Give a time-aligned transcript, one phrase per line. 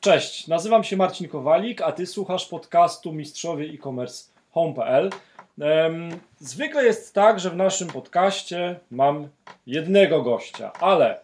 [0.00, 5.10] Cześć, nazywam się Marcin Kowalik, a ty słuchasz podcastu Mistrzowie e-commerce home.pl.
[6.40, 9.28] Zwykle jest tak, że w naszym podcaście mam
[9.66, 11.20] jednego gościa, ale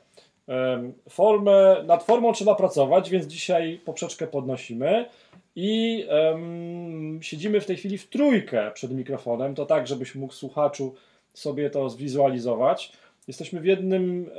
[1.09, 5.09] formę, nad formą trzeba pracować, więc dzisiaj poprzeczkę podnosimy
[5.57, 6.07] i
[7.21, 10.95] siedzimy w tej chwili w trójkę przed mikrofonem, to tak, żebyś mógł słuchaczu
[11.35, 12.93] sobie to zwizualizować.
[13.29, 14.31] Jesteśmy w jednym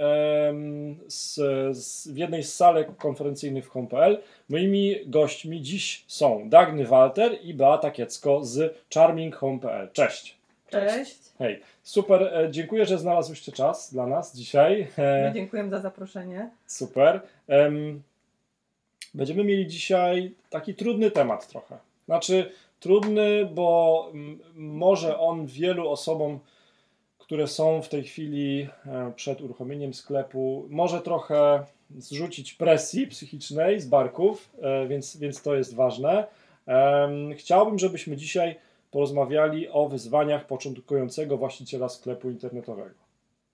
[1.08, 1.34] z,
[1.78, 4.22] z, w jednej z salek konferencyjnych w Home.pl.
[4.50, 9.90] Moimi gośćmi dziś są Dagny Walter i Beata Kiecko z Charming Home.pl.
[9.94, 10.36] Cześć.
[10.70, 11.16] Cześć.
[11.40, 14.88] Hej, super, e, dziękuję, że znalazłyście czas dla nas dzisiaj.
[14.98, 16.50] E, My dziękujemy za zaproszenie.
[16.68, 17.22] Super.
[17.48, 18.02] Em,
[19.14, 21.78] Będziemy mieli dzisiaj taki trudny temat trochę.
[22.06, 24.12] Znaczy, trudny, bo
[24.56, 26.40] może on wielu osobom,
[27.26, 31.64] które są w tej chwili e, przed uruchomieniem sklepu, może trochę
[31.98, 36.28] zrzucić presji psychicznej z barków, e, więc, więc to jest ważne.
[37.38, 38.56] Chciałbym, żebyśmy dzisiaj
[38.92, 42.96] porozmawiali o wyzwaniach początkującego właściciela sklepu internetowego.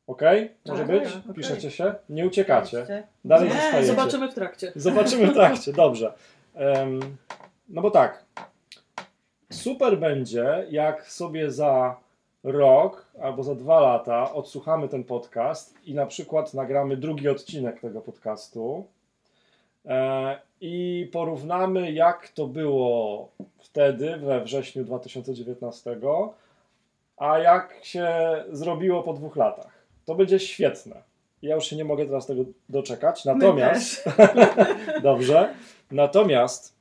[0.07, 0.21] Ok?
[0.65, 1.03] Może Tak, być?
[1.03, 1.35] tak, okej.
[1.35, 1.95] Piszecie się?
[2.09, 3.07] Nie uciekacie.
[3.25, 3.87] Dalej Nie, zostajecie.
[3.87, 4.71] Zobaczymy w trakcie.
[4.75, 6.13] Zobaczymy w trakcie, dobrze.
[6.55, 6.99] Em,
[7.69, 8.25] no bo tak,
[9.51, 11.97] super będzie, jak sobie za
[12.43, 18.01] rok albo za dwa lata odsłuchamy ten podcast i na przykład nagramy drugi odcinek tego
[18.01, 18.85] podcastu
[19.85, 25.97] e, i porównamy, jak to było wtedy, we wrześniu 2019,
[27.17, 28.09] a jak się
[28.51, 29.85] zrobiło po dwóch latach.
[30.05, 31.03] To będzie świetne.
[31.41, 33.25] Ja już się nie mogę teraz tego doczekać.
[33.25, 34.05] Natomiast.
[35.03, 35.53] Dobrze.
[35.91, 36.75] Natomiast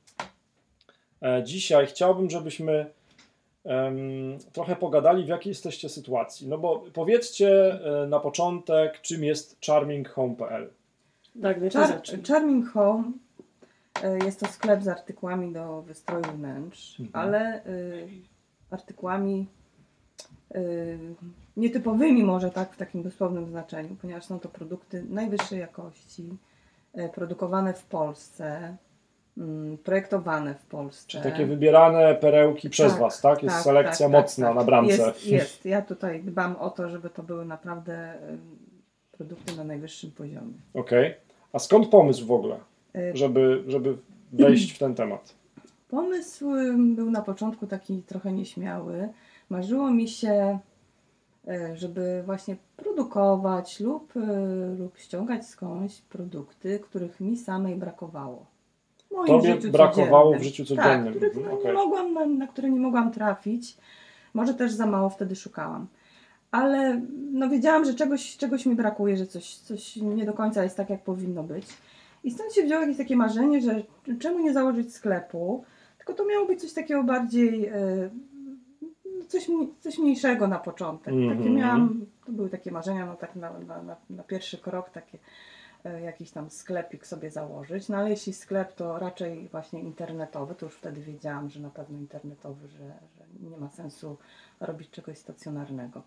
[1.21, 2.85] e, dzisiaj chciałbym, żebyśmy
[4.53, 6.47] trochę pogadali, w jakiej jesteście sytuacji.
[6.47, 10.69] No bo powiedzcie e, na początek, czym jest charminghome.pl.
[11.41, 12.01] Tak, Char-.
[12.27, 13.03] Charming Home
[14.03, 17.25] e, jest to sklep z artykułami do wystroju wnętrz, Mhm.
[17.25, 18.07] ale y,
[18.71, 19.47] artykułami
[20.55, 20.99] y,
[21.57, 26.37] nietypowymi może tak w takim dosłownym znaczeniu, ponieważ są to produkty najwyższej jakości,
[26.93, 28.77] e, produkowane w Polsce,
[29.83, 31.21] projektowane w Polsce.
[31.21, 33.43] Takie wybierane perełki przez Tak, Was, tak?
[33.43, 34.55] Jest tak, selekcja tak, tak, mocna tak.
[34.55, 34.93] na bramce.
[34.93, 35.65] Jest, jest.
[35.65, 38.37] Ja tutaj dbam o to, żeby to były naprawdę y,
[39.11, 40.53] produkty na najwyższym poziomie.
[40.73, 41.15] Okej.
[41.53, 42.59] A skąd pomysł w ogóle,
[42.95, 43.97] Y, żeby, żeby
[44.33, 45.35] wejść w ten temat?
[45.89, 49.09] Pomysł ym, był na początku taki trochę nieśmiały.
[49.49, 50.59] Marzyło mi się,
[51.47, 54.13] y, żeby właśnie produkować lub,
[54.79, 58.45] lub ściągać skądś produkty, których mi samej brakowało.
[59.11, 61.03] Moim Tobie życiu brakowało w życiu codziennym.
[61.13, 61.67] Tak, których Mhm, okej.
[61.67, 63.77] nie mogłam, na, na które nie mogłam trafić.
[64.33, 65.87] Może też za mało wtedy szukałam.
[66.51, 67.01] Ale
[67.31, 70.89] no, wiedziałam, że czegoś, czegoś mi brakuje, że coś, coś nie do końca jest tak,
[70.89, 71.65] jak powinno być.
[72.23, 73.83] I stąd się wzięło jakieś takie marzenie, że
[74.19, 75.63] czemu nie założyć sklepu,
[75.97, 78.09] tylko to miało być coś takiego bardziej, e,
[79.27, 79.47] coś,
[79.79, 81.13] coś mniejszego na początek.
[81.13, 81.55] Takie Mhm.
[81.55, 85.17] miałam, to były takie marzenia, no tak na, na, na, na pierwszy krok, takie
[85.89, 87.89] jakiś tam sklepik sobie założyć.
[87.89, 91.97] No ale jeśli sklep, to raczej właśnie internetowy, to już wtedy wiedziałam, że na pewno
[91.97, 92.77] internetowy, że,
[93.17, 94.17] że nie ma sensu
[94.59, 96.01] robić czegoś stacjonarnego.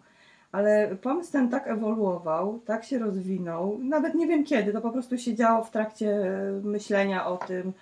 [0.53, 5.19] Ale pomysł ten tak ewoluował, tak się rozwinął, nawet nie wiem kiedy, to po prostu
[5.19, 7.73] się działo w trakcie e, myślenia o tym, e,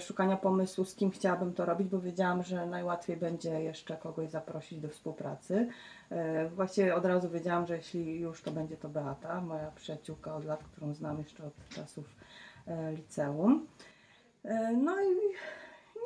[0.00, 4.80] szukania pomysłu, z kim chciałabym to robić, bo wiedziałam, że najłatwiej będzie jeszcze kogoś zaprosić
[4.80, 5.68] do współpracy.
[6.10, 10.44] E, Właściwie od razu wiedziałam, że jeśli już to będzie to Beata, moja przyjaciółka od
[10.44, 12.04] lat, którą znam jeszcze od czasów
[12.66, 13.66] e, liceum.
[14.44, 15.08] E, No i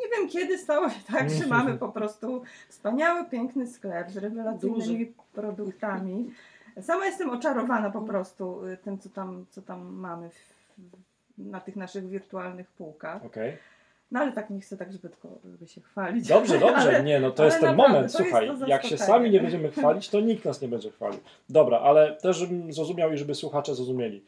[0.00, 5.14] nie wiem kiedy stało się tak, że mamy po prostu wspaniały, piękny sklep z rewelacyjnymi
[5.32, 6.30] produktami.
[6.82, 10.54] Sama jestem oczarowana po prostu y, tym, co tam, co tam mamy w,
[11.38, 13.24] na tych naszych wirtualnych półkach.
[13.24, 13.56] Okej.
[14.10, 16.28] No ale tak nie chcę tak zbytko, żeby się chwalić.
[16.28, 16.76] Dobrze, dobrze.
[16.76, 18.50] Ale- nie, no to jest ten naprawdę, moment, słuchaj.
[18.66, 21.20] Jak się sami nie będziemy chwalić, to nikt nas nie będzie chwalił.
[21.48, 24.22] Dobra, ale też, żebym zrozumiał i żeby słuchacze zrozumieli.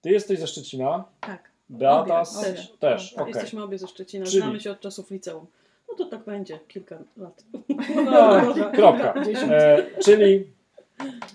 [0.00, 1.50] Ty jesteś ze Szczecina, Tak.
[1.70, 2.52] Beata Obie, obie.
[2.80, 3.10] też.
[3.12, 3.34] Tak, Okej.
[3.34, 5.46] Jesteśmy obie ze Szczecina, Czyli- znamy się od czasów liceum.
[5.88, 7.44] No to tak będzie, kilka lat.
[8.04, 9.12] No, Może kropka.
[9.12, 9.52] kilkadziesiąt.
[9.62, 10.46] E, czyli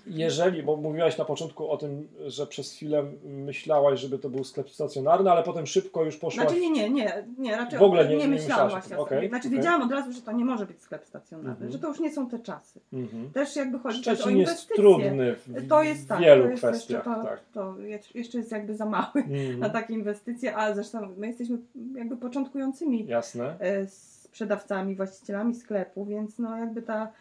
[0.07, 4.69] jeżeli, bo mówiłaś na początku o tym, że przez chwilę myślałaś, żeby to był sklep
[4.69, 6.45] stacjonarny, ale potem szybko już poszłaś...
[6.47, 9.29] Znaczy nie, nie, nie, nie raczej W ogóle nie- nie, nie myślałam właśnie o okej,
[9.29, 9.57] Znaczy okej.
[9.57, 11.71] wiedziałam od razu, że to nie może być sklep stacjonarny, Mhm.
[11.71, 12.79] że to już nie są te czasy.
[12.93, 13.29] Mhm.
[13.31, 14.75] Też jakby chodzi też o Szczecin jest inwestycje.
[14.75, 17.05] trudny w, To jest tak, wielu to jest kwestiach.
[17.05, 17.39] Jeszcze, to, tak.
[17.53, 17.77] to
[18.13, 19.59] jeszcze- jest jakby za mały Mhm.
[19.59, 21.57] na takie inwestycje, ale zresztą my jesteśmy
[21.95, 23.55] jakby początkującymi Jasne.
[23.59, 27.11] e, sprzedawcami, właścicielami sklepu, więc no jakby ta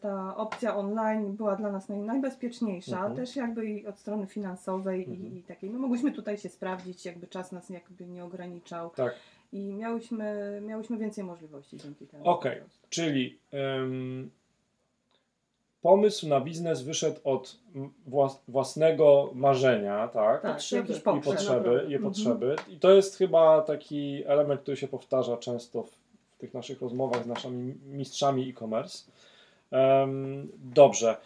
[0.00, 3.16] ta opcja online była dla nas naj, najbezpieczniejsza, Mhm.
[3.16, 5.26] też jakby i od strony finansowej Mhm.
[5.34, 5.70] i, i takiej.
[5.70, 9.14] No mogliśmy tutaj się sprawdzić, jakby czas nas jakby nie ograniczał Tak.
[9.52, 12.24] i miałyśmy, miałyśmy więcej możliwości dzięki temu.
[12.28, 12.56] Okej.
[12.60, 12.86] prostu.
[12.90, 14.30] Czyli ym,
[15.82, 17.56] pomysł na biznes wyszedł od
[18.10, 20.42] włas- własnego marzenia, tak?
[20.42, 20.92] Tak, Potrzeby.
[20.92, 21.24] I potrzeb.
[21.24, 22.02] potrzeby, i Mhm.
[22.02, 22.56] potrzeby.
[22.68, 25.99] I to jest chyba taki element, który się powtarza często w
[26.40, 29.10] tych naszych rozmowach z naszymi mistrzami e-commerce.
[30.58, 31.16] Dobrze.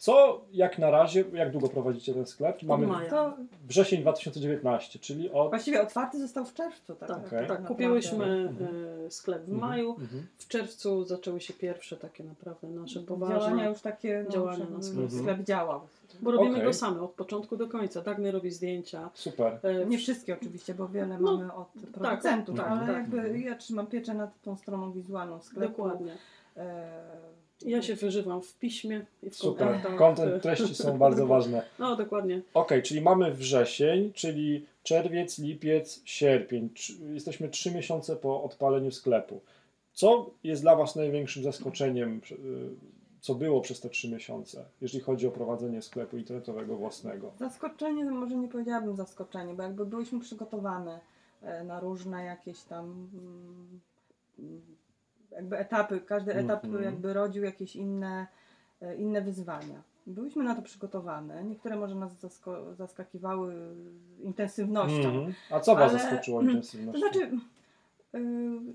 [0.00, 2.62] Co jak na razie, jak długo prowadzicie ten sklep?
[2.62, 3.10] Mamy maja.
[3.10, 3.32] To
[3.68, 5.50] wrzesień 2019, czyli od...
[5.50, 6.94] właściwie otwarty został w czerwcu.
[6.94, 7.48] Tak, Tak, Okej.
[7.48, 8.74] tak, kupiłyśmy Mhm.
[9.06, 9.90] e, sklep w Mhm, maju.
[9.90, 10.26] mhm.
[10.38, 14.82] W czerwcu zaczęły się pierwsze takie naprawdę nasze Działania poważne, już takie, no, działania na
[14.82, 15.10] sklep.
[15.12, 15.80] sklep działał.
[16.20, 16.64] bo robimy Okej.
[16.64, 18.00] go same od początku do końca.
[18.02, 19.10] Dagny robi zdjęcia.
[19.14, 19.58] Super.
[19.62, 22.96] E, Nie wszystkie oczywiście, bo wiele No, mamy od producentów, tak, ale tak.
[22.96, 25.68] jakby ja trzymam pieczę nad tą stroną wizualną sklepu.
[25.72, 26.12] Dokładnie.
[26.56, 26.90] E,
[27.66, 29.80] Ja się wyżywam w piśmie i w Super.
[29.98, 31.62] Content, treści są bardzo ważne.
[31.78, 32.42] No dokładnie.
[32.54, 36.68] Okej, czyli mamy wrzesień, czyli czerwiec, lipiec, sierpień.
[37.12, 39.40] Jesteśmy trzy miesiące po odpaleniu sklepu.
[39.92, 42.36] Co jest dla Was największym zaskoczeniem, y,
[43.20, 47.32] co było przez te trzy miesiące, jeżeli chodzi o prowadzenie sklepu internetowego własnego?
[47.38, 51.00] Zaskoczenie, może nie powiedziałabym zaskoczenie, bo jakby byłyśmy przygotowane
[51.42, 53.80] e, na różne jakieś tam mm,
[55.32, 56.84] jakby etapy, każdy etap Mhm.
[56.84, 58.26] jakby rodził jakieś inne,
[58.82, 59.82] e, inne wyzwania.
[60.06, 61.44] Byłyśmy na to przygotowane.
[61.44, 63.54] Niektóre może nas zasko- zaskakiwały
[64.22, 65.08] intensywnością.
[65.08, 65.34] Mhm.
[65.50, 67.00] A co Was Ale- zaskoczyło To intensywnością?
[67.00, 67.18] znaczy,
[68.12, 68.20] yy,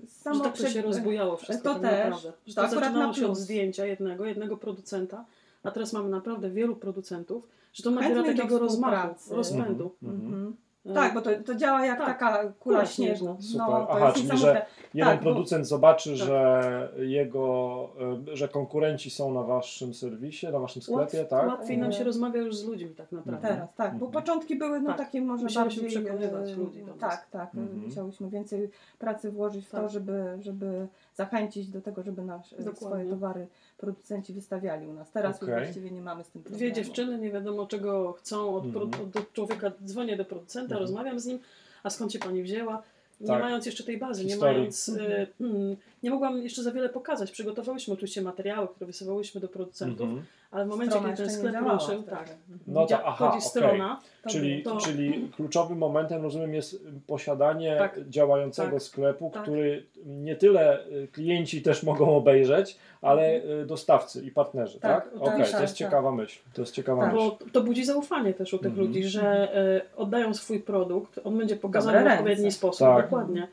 [0.06, 2.10] samo że tak to przed- się rozbujało wszystko to tak też.
[2.10, 2.32] naprawdę.
[2.46, 5.24] Że To to akurat zaczynało na się od zdjęcia jednego, jednego producenta,
[5.62, 9.94] a teraz mamy naprawdę wielu producentów, że to nabiera takiego rozmachu, rozpędu.
[10.02, 10.20] Mhm.
[10.26, 10.52] Mhm.
[10.52, 12.06] E, Tak, bo to, to działa jak Tak.
[12.06, 13.36] taka kula śnieżna.
[13.40, 13.66] Super.
[13.68, 14.66] No, Aha, czyli, niesamowite.
[14.94, 16.26] Jeden Tak, bo- producent zobaczy, Tak.
[16.28, 17.88] że jego,
[18.32, 21.46] y, że konkurenci są na Waszym serwisie, na Waszym sklepie, Łatw, tak?
[21.48, 23.48] Łatwiej nam się rozmawia już z ludźmi tak naprawdę.
[23.48, 24.12] Teraz, tak, bo Mhm.
[24.24, 24.98] początki były no Tak.
[24.98, 26.02] takie może Musiałyśmy bardziej...
[26.02, 27.00] przekonywać e, ludzi do nas.
[27.00, 27.54] Tak, tak.
[27.54, 27.78] e, Mhm.
[27.80, 29.90] Musiałyśmy więcej pracy włożyć w to, Tak.
[29.90, 30.86] żeby, żeby
[31.16, 32.76] zachęcić do tego, żeby nasz, e, Dokładnie.
[32.88, 33.46] swoje towary
[33.78, 35.10] producenci wystawiali u nas.
[35.10, 35.48] Teraz Okej.
[35.54, 36.58] już właściwie nie mamy z tym problemu.
[36.58, 39.08] Dwie dziewczyny nie wiadomo czego chcą od, pro, Mhm.
[39.14, 40.80] od człowieka, dzwonię do producenta, Mhm.
[40.80, 41.38] rozmawiam z nim,
[41.82, 42.82] a skąd się pani wzięła?
[43.20, 43.42] Nie Tak.
[43.42, 44.58] mając jeszcze tej bazy, nie Historii.
[44.58, 47.30] mając, e, mm, nie mogłam jeszcze za wiele pokazać.
[47.30, 50.26] Przygotowałyśmy oczywiście materiały, które wysyłałyśmy do producentów, Mhm.
[50.56, 52.28] Ale w momencie, Strona kiedy ten sklep ruszył, tak,
[52.66, 53.40] No to aha, okej.
[53.40, 58.00] strona, To Czyli, To- czyli kluczowym momentem, rozumiem, jest posiadanie Tak.
[58.08, 58.82] działającego Tak.
[58.82, 59.42] sklepu, Tak.
[59.42, 65.04] który nie tyle y, klienci też mogą obejrzeć, ale y, dostawcy i partnerzy, tak?
[65.04, 65.72] Tak, Okej, tak, to jest tak.
[65.72, 66.38] ciekawa myśl.
[66.54, 67.12] To jest ciekawa Tak.
[67.14, 67.24] myśl.
[67.30, 68.86] bo to budzi zaufanie też u tych Mhm.
[68.86, 73.04] ludzi, że e, oddają swój produkt, on będzie pokazany w odpowiedni sposób, Tak.
[73.04, 73.48] dokładnie.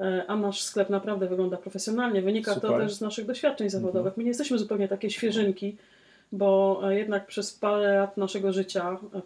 [0.00, 2.22] E, A nasz sklep naprawdę wygląda profesjonalnie.
[2.22, 2.78] Wynika to Super.
[2.80, 4.06] też z naszych doświadczeń zawodowych.
[4.06, 4.14] Mhm.
[4.16, 5.76] My nie jesteśmy zupełnie takie świeżynki,
[6.32, 9.20] bo e, jednak przez parę lat naszego życia e,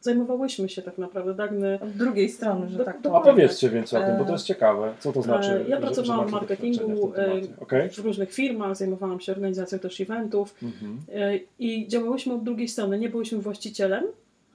[0.00, 1.78] zajmowałyśmy się tak naprawdę Dagny.
[1.82, 3.22] Od drugiej strony, że Do- tak powiem.
[3.22, 4.94] powiedzcie więcej o tym, bo to E, jest ciekawe.
[5.00, 5.50] Co to znaczy?
[5.66, 7.62] E, Ja pracowałam w marketingu w?
[7.62, 7.90] Okej.
[7.90, 10.54] w różnych firmach, zajmowałam się organizacją też eventów.
[10.62, 10.98] Mhm.
[11.14, 12.98] E, I działałyśmy od drugiej strony.
[12.98, 14.04] Nie byłyśmy właścicielem,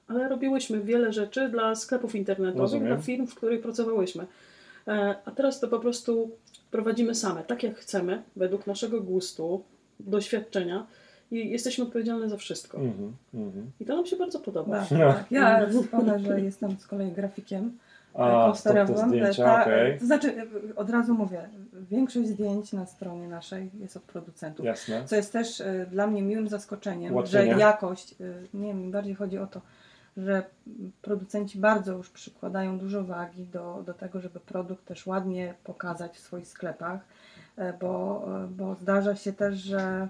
[0.08, 2.86] ale robiłyśmy wiele rzeczy dla sklepów internetowych, Rozumiem.
[2.86, 4.26] dla firm, w których pracowałyśmy.
[4.88, 6.30] E, A teraz to po prostu
[6.70, 9.62] prowadzimy same, tak jak chcemy, według naszego gustu,
[10.00, 10.86] doświadczenia
[11.30, 12.78] i jesteśmy odpowiedzialne za wszystko.
[12.78, 13.16] Mhm.
[13.34, 13.70] Mhm.
[13.80, 14.80] I to nam się bardzo podoba.
[14.80, 15.12] Tak, No.
[15.12, 15.24] tak.
[15.30, 17.78] Ja wspomnę, że jestem z kolei grafikiem.
[18.14, 18.72] A, to
[19.36, 19.98] Ta- okej.
[19.98, 20.28] To znaczy,
[20.68, 21.48] y, od razu mówię,
[21.90, 24.66] większość zdjęć na stronie naszej jest od producentów.
[24.66, 25.04] Jasne.
[25.04, 27.54] Co jest też y, dla mnie miłym zaskoczeniem, Ułatwienie.
[27.54, 29.60] że jakość, y, nie wiem, mi bardziej chodzi o to,
[30.16, 30.42] że
[31.02, 36.20] producenci bardzo już przykładają dużo wagi do, do tego, żeby produkt też ładnie pokazać w
[36.20, 37.00] swoich sklepach,
[37.56, 40.08] e, bo, e, bo zdarza się też, że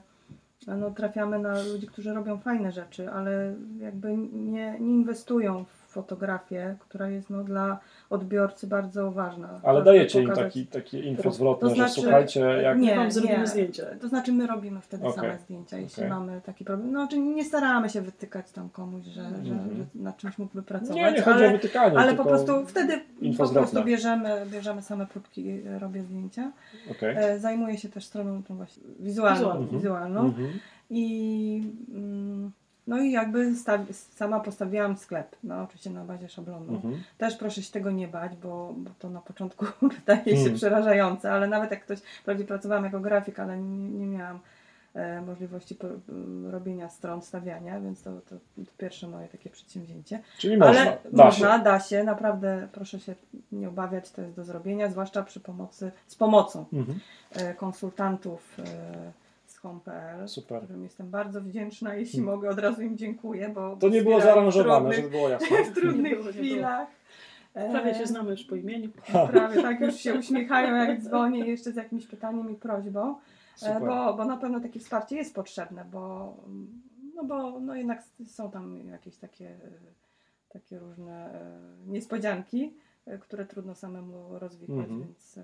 [0.67, 6.77] no, trafiamy na ludzi, którzy robią fajne rzeczy, ale jakby nie, nie inwestują w fotografię,
[6.79, 7.79] która jest no, dla
[8.11, 9.61] odbiorcy bardzo ważna.
[9.63, 12.79] Ale dajecie im taki, takie info zwrotne, To znaczy- że słuchajcie, jak...
[12.79, 13.87] Nie, wam zrobimy zdjęcie.
[14.01, 15.15] To znaczy my robimy wtedy Okej.
[15.17, 16.11] same zdjęcia, jeśli Okej.
[16.11, 16.93] mamy taki problem.
[16.93, 19.77] No, czyli nie staramy się wytykać tam komuś, że, że, Mhm.
[19.77, 20.97] że na czymś mógłby pracować.
[20.97, 22.23] Nie, nie chodzi ale, o wytykanie, ale tylko...
[22.25, 26.53] po prostu wtedy info po prostu bierzemy, bierzemy same próbki, robię zdjęcia.
[26.91, 27.15] Okej.
[27.19, 29.39] E, zajmuję się też stroną tą właśnie wizualną.
[29.41, 29.69] Wizualną.
[29.79, 30.21] wizualną.
[30.21, 30.51] Mhm.
[30.91, 32.51] I mm,
[32.87, 33.53] no i jakby
[34.15, 36.75] sama postawiłam sklep, no oczywiście na bazie szablonu.
[36.75, 37.03] Mhm.
[37.19, 39.67] Też proszę się tego nie bać, bo, bo to na początku
[39.99, 40.55] wydaje się Hmm.
[40.55, 44.39] przerażające, ale nawet jak ktoś, wprawdzie pracowałam jako grafik, ale nie, nie miałam
[44.95, 45.87] e, możliwości po,
[46.51, 50.21] robienia stron, stawiania, więc to, to, to pierwsze moje takie przedsięwzięcie.
[50.39, 51.65] Czyli można, ale da można, się.
[51.65, 53.15] da się, naprawdę proszę się
[53.53, 57.01] nie obawiać, to jest do zrobienia, zwłaszcza przy pomocy, z pomocą Mhm.
[57.33, 59.13] e, konsultantów, e,
[59.63, 60.63] home.pl, Super.
[60.63, 62.35] którym jestem bardzo wdzięczna, jeśli Hmm.
[62.35, 65.47] mogę, od razu im dziękuję, bo To nie było zaaranżowane, w żeby trudnych, było jasne.
[65.65, 66.45] w Nie trudnych było, nie było.
[66.45, 66.89] chwilach.
[67.55, 68.91] E, Prawie się znamy już po imieniu.
[69.33, 73.81] Prawie tak, już się uśmiechają jak dzwonię jeszcze z jakimś pytaniem i prośbą, e, Super.
[73.81, 76.37] bo, bo na pewno takie wsparcie jest potrzebne, bo,
[77.15, 79.59] no bo no jednak są tam jakieś takie, e,
[80.49, 82.75] takie różne e, niespodzianki,
[83.07, 85.01] e, które trudno samemu rozwikłać, Mhm.
[85.01, 85.43] więc e,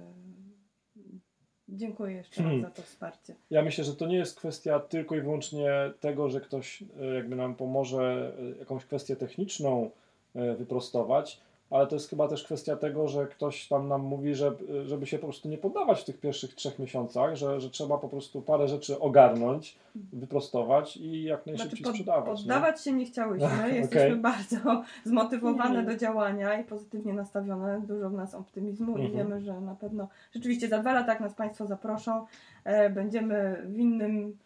[1.69, 2.63] dziękuję jeszcze raz Hmm.
[2.63, 3.35] za to wsparcie.
[3.51, 5.71] Ja myślę, że to nie jest kwestia tylko i wyłącznie
[6.01, 9.91] tego, że ktoś e, jakby nam pomoże e, jakąś kwestię techniczną
[10.35, 14.53] e, wyprostować, ale to jest chyba też kwestia tego, że ktoś tam nam mówi, że,
[14.85, 18.09] żeby się po prostu nie poddawać w tych pierwszych trzech miesiącach, że, że trzeba po
[18.09, 19.79] prostu parę rzeczy ogarnąć,
[20.13, 22.27] wyprostować i jak najszybciej Znaczy, sprzedawać.
[22.41, 22.47] nie?
[22.47, 23.77] poddawać się nie chciałyśmy, Okej.
[23.77, 25.89] jesteśmy bardzo zmotywowane Nie.
[25.91, 29.13] do działania i pozytywnie nastawione, dużo w nas optymizmu i Mhm.
[29.13, 32.27] wiemy, że na pewno rzeczywiście za dwa lata, jak nas Państwo zaproszą,
[32.65, 34.37] e, będziemy w innym,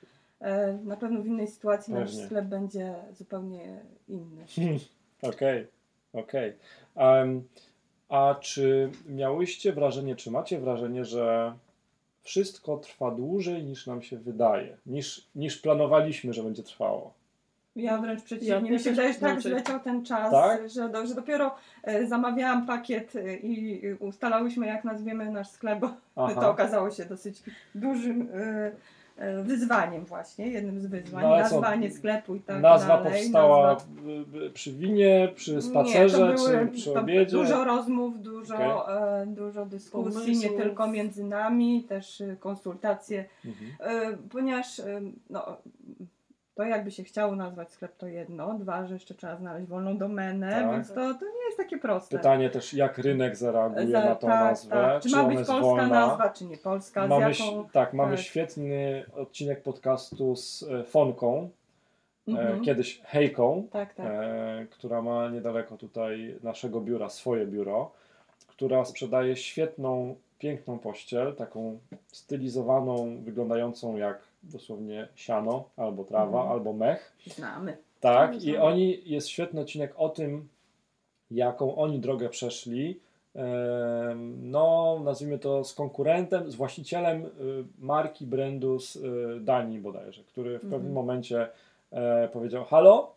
[0.40, 2.26] e, na pewno w innej sytuacji, nasz Pewnie.
[2.26, 4.44] sklep będzie zupełnie inny.
[4.56, 4.78] Hmm,
[6.12, 6.22] Okej,
[6.94, 7.20] okej.
[7.22, 7.42] Em,
[8.08, 11.54] A czy miałyście wrażenie, czy macie wrażenie, że
[12.22, 17.14] wszystko trwa dłużej niż nam się wydaje, niż, niż planowaliśmy, że będzie trwało?
[17.76, 20.70] Ja wręcz przeciwnie, Ja- mi się wydaje, że tak zleciał ten czas, Tak?
[20.70, 25.90] że, do, że dopiero e, zamawiałam pakiet e, i ustalałyśmy, jak nazwiemy nasz sklep, bo
[26.16, 26.40] Aha.
[26.40, 27.42] to okazało się dosyć
[27.74, 28.70] dużym e,
[29.44, 33.12] wyzwaniem właśnie, jednym z wyzwań, No ale co, nazwanie sklepu i tak Nazwa dalej.
[33.22, 37.36] powstała Nazwa- y, przy winie, przy Nie, spacerze, były, czy przy obiedzie?
[37.36, 38.96] Dużo rozmów, dużo, Okej.
[39.22, 40.52] e, dużo dyskusji, Pomysłów.
[40.52, 43.70] nie tylko między nami, też e, konsultacje Mhm.
[43.80, 45.00] E, ponieważ e,
[45.30, 45.56] no,
[46.60, 50.50] to jakby się chciało nazwać sklep to jedno, dwa, że jeszcze trzeba znaleźć wolną domenę,
[50.50, 50.70] Tak.
[50.72, 52.16] więc to, to nie jest takie proste.
[52.16, 55.02] Pytanie też, jak rynek zareaguje Za- na tą tak, nazwę, tak.
[55.02, 55.88] Czy, ma ona być polska wolna?
[55.88, 57.68] nazwa, czy nie polska, Mamy, z jaką...
[57.68, 58.24] tak, mamy tak.
[58.24, 61.50] świetny odcinek podcastu z e, Fonką,
[62.28, 62.60] e, Mhm.
[62.62, 64.06] kiedyś Hejką, Tak, tak.
[64.06, 67.90] e, która ma niedaleko tutaj naszego biura, swoje biuro,
[68.46, 71.78] która sprzedaje świetną, piękną pościel, taką
[72.12, 76.52] stylizowaną, wyglądającą jak dosłownie siano, albo trawa, Mhm.
[76.52, 77.16] albo mech.
[77.26, 77.76] Znamy.
[78.00, 80.48] Tak, Znamy, i oni, jest świetny odcinek o tym,
[81.30, 83.00] jaką oni drogę przeszli.
[84.42, 87.28] No, nazwijmy to z konkurentem, z właścicielem y,
[87.78, 89.00] marki, brandu z y,
[89.40, 90.92] Danii bodajże, który w pewnym Mhm.
[90.94, 91.48] momencie
[91.90, 93.12] e, powiedział: Halo,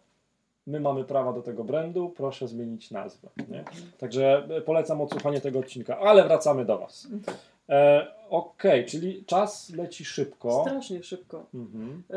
[0.68, 3.30] my mamy prawa do tego brandu, proszę zmienić nazwę.
[3.50, 3.64] Nie?
[3.98, 7.08] Także e, polecam odsłuchanie tego odcinka, ale wracamy do Was.
[7.12, 7.38] Mhm.
[7.70, 10.62] E, Okej, czyli czas leci szybko.
[10.68, 11.46] Strasznie szybko.
[11.54, 12.04] Mhm.
[12.10, 12.14] E,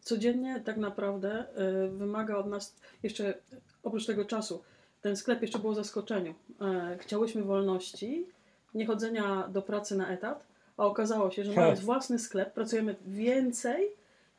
[0.00, 3.34] Codziennie tak naprawdę e, wymaga od nas jeszcze
[3.82, 4.62] oprócz tego czasu.
[5.02, 6.34] Ten sklep jeszcze był zaskoczeniu.
[6.60, 8.26] E, Chciałyśmy wolności,
[8.74, 10.44] nie chodzenia do pracy na etat,
[10.76, 13.88] a okazało się, że mając własny sklep pracujemy więcej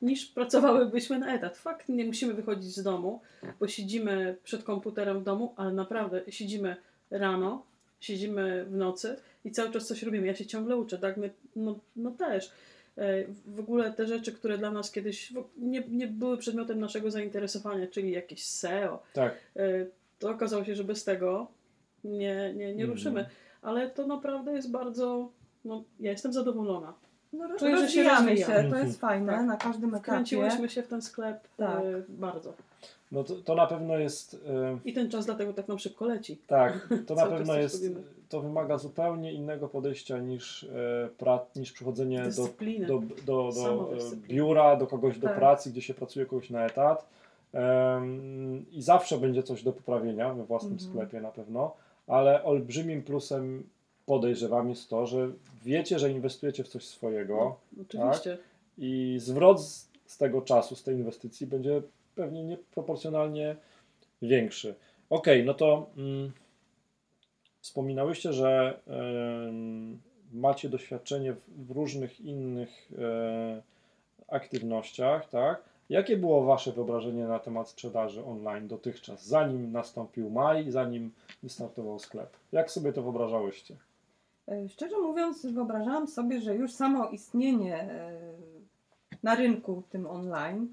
[0.02, 1.58] niż pracowałybyśmy na etat.
[1.58, 3.22] Fakt, nie musimy wychodzić z domu,
[3.60, 6.76] bo siedzimy przed komputerem w domu, ale naprawdę siedzimy
[7.12, 7.66] rano,
[8.00, 10.28] siedzimy w nocy i cały czas coś robimy.
[10.28, 11.18] Ja się ciągle uczę, tak?
[11.18, 12.52] My, no, no też.
[12.98, 17.88] E, W ogóle te rzeczy, które dla nas kiedyś nie, nie były przedmiotem naszego zainteresowania,
[17.88, 19.36] czyli jakieś SEO, Tak.
[19.56, 19.86] e,
[20.20, 21.48] to okazało się, że bez tego
[22.04, 22.90] nie, nie, nie Mhm.
[22.90, 23.30] ruszymy.
[23.62, 25.32] Ale to naprawdę jest bardzo.
[25.66, 26.94] No, ja jestem zadowolona.
[27.34, 28.48] No, Czuję, że się rozwijamy rozwija.
[28.48, 28.88] się, to Mhm.
[28.88, 29.46] jest fajne Tak.
[29.46, 30.04] na każdym etapie.
[30.04, 31.80] Wkręciłyśmy się w ten sklep Tak.
[31.80, 32.54] e, bardzo.
[33.12, 34.34] No to, to na pewno jest.
[34.50, 36.38] e, I ten czas dlatego tak nam szybko leci.
[36.48, 38.02] Tak, to na pewno jest, robimy.
[38.30, 42.86] to wymaga zupełnie innego podejścia niż, e, pra, niż przychodzenie do, Dyscypliny.
[42.86, 45.38] do, do, do e, biura, do kogoś do Tak.
[45.38, 47.08] pracy, gdzie się pracuje kogoś na etat.
[48.72, 50.92] I zawsze będzie coś do poprawienia we własnym Mhm.
[50.92, 51.76] sklepie na pewno,
[52.08, 53.64] ale olbrzymim plusem
[54.06, 55.30] podejrzewam jest to, że
[55.68, 58.38] wiecie, że inwestujecie w coś swojego No, oczywiście.
[58.78, 61.82] i zwrot z, z tego czasu, z tej inwestycji będzie
[62.16, 63.56] pewnie nieproporcjonalnie
[64.22, 64.76] większy.
[65.10, 66.32] Okej, no to mm,
[67.62, 70.00] wspominałyście, że em,
[70.34, 73.62] macie doświadczenie w, w różnych innych e,
[74.28, 75.64] aktywnościach, tak?
[75.90, 81.12] Jakie było Wasze wyobrażenie na temat sprzedaży online dotychczas, zanim nastąpił maj, zanim
[81.44, 82.38] wystartował sklep?
[82.52, 83.78] Jak sobie to wyobrażałyście?
[84.48, 88.12] E, Szczerze mówiąc, wyobrażałam sobie, że już samo istnienie e,
[89.24, 90.68] na rynku tym online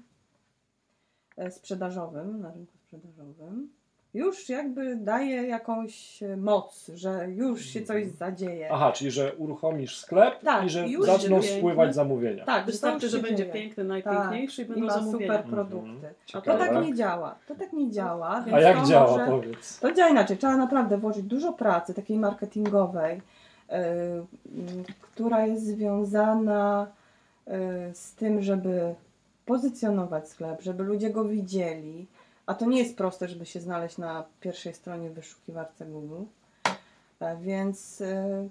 [1.37, 3.69] e, sprzedażowym, na rynku sprzedażowym,
[4.13, 8.69] już jakby daje jakąś moc, że już się coś zadzieje.
[8.71, 12.45] Aha, czyli że uruchomisz sklep Tak, i że już zaczną spływać zamówienia.
[12.45, 13.53] Tak, Wystarczy, to że będzie dzieje.
[13.53, 15.33] piękny, najpiękniejszy i I będą ma zamówienia.
[15.37, 15.89] super produkty.
[15.89, 16.13] Mhm.
[16.13, 16.59] To Ciekawe.
[16.67, 17.35] tak nie działa.
[17.47, 18.41] To tak nie działa.
[18.41, 19.79] Więc A jak to działa, może- powiedz?
[19.79, 20.37] To działa inaczej.
[20.37, 23.21] Trzeba naprawdę włożyć dużo pracy takiej marketingowej,
[25.01, 26.87] która jest związana
[27.47, 28.95] e, z tym, żeby
[29.45, 32.07] pozycjonować sklep, żeby ludzie go widzieli,
[32.45, 36.23] a to nie jest proste, żeby się znaleźć na pierwszej stronie wyszukiwarce Google,
[37.19, 38.49] E, więc e,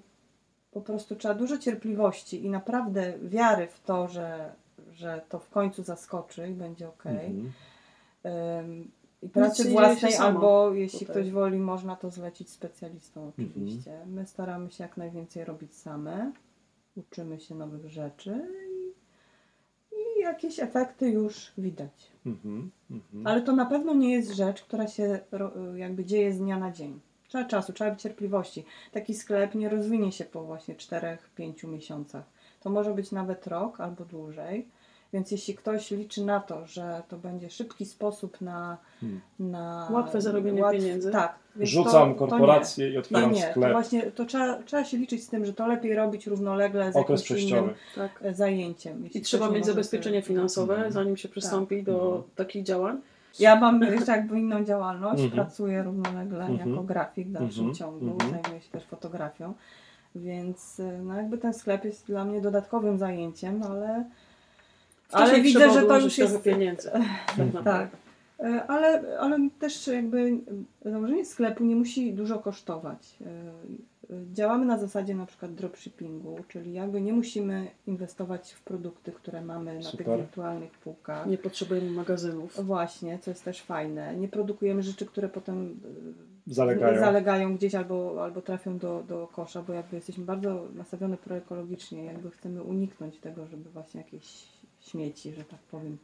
[0.71, 4.51] po prostu trzeba dużo cierpliwości i naprawdę wiary w to, że,
[4.91, 7.05] że to w końcu zaskoczy i będzie ok.
[7.05, 7.51] Mhm.
[9.25, 11.15] I pracy się własnej, albo jeśli tutaj.
[11.15, 13.49] ktoś woli, można to zlecić specjalistom Mhm.
[13.51, 13.99] oczywiście.
[14.05, 16.31] My staramy się jak najwięcej robić same,
[16.95, 18.47] uczymy się nowych rzeczy
[19.91, 22.11] i, i jakieś efekty już widać.
[22.25, 22.71] Mhm.
[22.91, 23.27] Mhm.
[23.27, 25.19] Ale to na pewno nie jest rzecz, która się
[25.75, 26.99] jakby dzieje z dnia na dzień.
[27.27, 28.65] Trzeba czasu, trzeba być cierpliwości.
[28.91, 32.23] Taki sklep nie rozwinie się po właśnie 4-5 miesiącach.
[32.61, 34.67] To może być nawet rok albo dłużej.
[35.15, 38.77] Więc jeśli ktoś liczy na to, że to będzie szybki sposób na.
[39.01, 39.21] Hmm.
[39.39, 41.11] na Łatwe zarobienie pieniędzy.
[41.11, 41.35] Tak.
[41.55, 42.99] więc Rzucam to, to korporację i nie.
[42.99, 43.45] otwieram Nie, nie.
[43.45, 43.71] To sklep.
[43.71, 47.21] właśnie to trzeba, trzeba się liczyć z tym, że to lepiej robić równolegle z Okres
[47.21, 47.61] jakimś przejściowy.
[47.61, 48.11] innym Tak.
[48.21, 49.09] e, zajęciem.
[49.13, 50.91] I trzeba mieć zabezpieczenie sobie- finansowe, Mhm.
[50.91, 52.23] zanim się przystąpi do Mhm.
[52.35, 53.01] takich działań.
[53.39, 55.31] Ja mam jeszcze jakby inną działalność, Mhm.
[55.31, 56.69] pracuję równolegle Mhm.
[56.69, 57.75] jako grafik w dalszym Mhm.
[57.75, 58.31] ciągu, Mhm.
[58.31, 59.53] zajmuję się też fotografią,
[60.15, 64.05] więc y, no jakby ten sklep jest dla mnie dodatkowym zajęciem, ale,
[65.11, 66.41] ale widzę, że to już jest...
[66.43, 66.91] pieniędzy.
[66.91, 67.97] Tak, Tak, naprawdę.
[68.39, 70.31] Y, ale, ale też jakby
[70.85, 73.17] założenie sklepu nie musi dużo kosztować.
[73.21, 79.11] Y, y, Działamy na zasadzie na przykład dropshippingu, czyli jakby nie musimy inwestować w produkty,
[79.11, 80.19] które mamy na tych Super.
[80.19, 81.27] wirtualnych półkach.
[81.27, 82.65] Nie potrzebujemy magazynów.
[82.65, 84.15] Właśnie, co jest też fajne.
[84.15, 85.79] Nie produkujemy rzeczy, które potem
[86.47, 86.99] Zalegają.
[86.99, 92.31] zalegają gdzieś albo, albo trafią do, do kosza, bo jakby jesteśmy bardzo nastawione proekologicznie, jakby
[92.31, 94.54] chcemy uniknąć tego, żeby właśnie jakieś
[94.85, 95.97] śmieci, że tak powiem,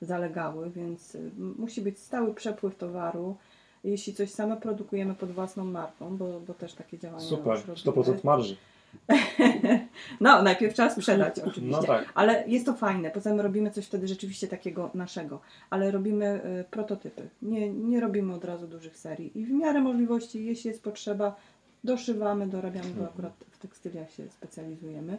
[0.00, 3.36] zalegały, więc y, musi być stały przepływ towaru.
[3.84, 8.06] Jeśli coś same produkujemy pod własną marką, bo, bo też takie działania Super, już robimy.
[8.06, 8.56] 100% marży.
[10.20, 11.80] No, najpierw trzeba sprzedać oczywiście.
[11.80, 12.12] No tak.
[12.14, 13.10] Ale jest to fajne.
[13.10, 15.40] Poza tym robimy coś wtedy rzeczywiście takiego naszego.
[15.70, 17.28] Ale robimy y, prototypy.
[17.42, 19.38] Nie, nie robimy od razu dużych serii.
[19.38, 21.36] I w miarę możliwości, jeśli jest potrzeba,
[21.84, 23.08] doszywamy, dorabiamy, bo Mhm.
[23.08, 25.18] akurat w tekstyliach się specjalizujemy.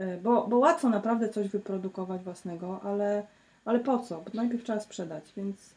[0.00, 3.26] Y, bo, bo łatwo naprawdę coś wyprodukować własnego, ale,
[3.64, 4.20] ale po co?
[4.20, 5.74] Bo najpierw trzeba sprzedać, więc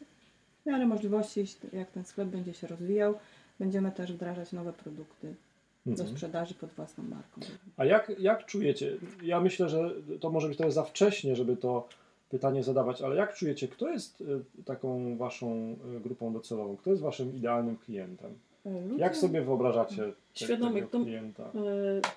[0.62, 3.14] w miarę możliwości, jak ten sklep będzie się rozwijał,
[3.58, 5.34] będziemy też wdrażać nowe produkty
[5.86, 6.08] do Mhm.
[6.10, 7.40] sprzedaży pod własną marką.
[7.76, 8.96] A jak, jak czujecie?
[9.22, 11.88] Ja myślę, że to może być trochę za wcześnie, żeby to
[12.30, 14.24] pytanie zadawać, ale jak czujecie, kto jest y,
[14.64, 16.76] taką waszą y, grupą docelową?
[16.76, 18.34] Kto jest waszym idealnym klientem?
[18.64, 21.42] Ludzie- Jak sobie wyobrażacie Świadomy, tego klienta?
[21.44, 21.50] E,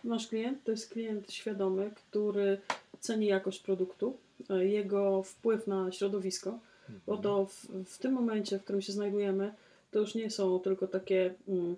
[0.04, 2.58] Nasz klient to jest klient świadomy, który
[3.00, 4.18] ceni jakość produktu,
[4.50, 6.60] e, jego wpływ na środowisko,
[7.08, 9.54] bo to w, w tym momencie, w którym się znajdujemy,
[9.92, 11.76] to już nie są tylko takie mm,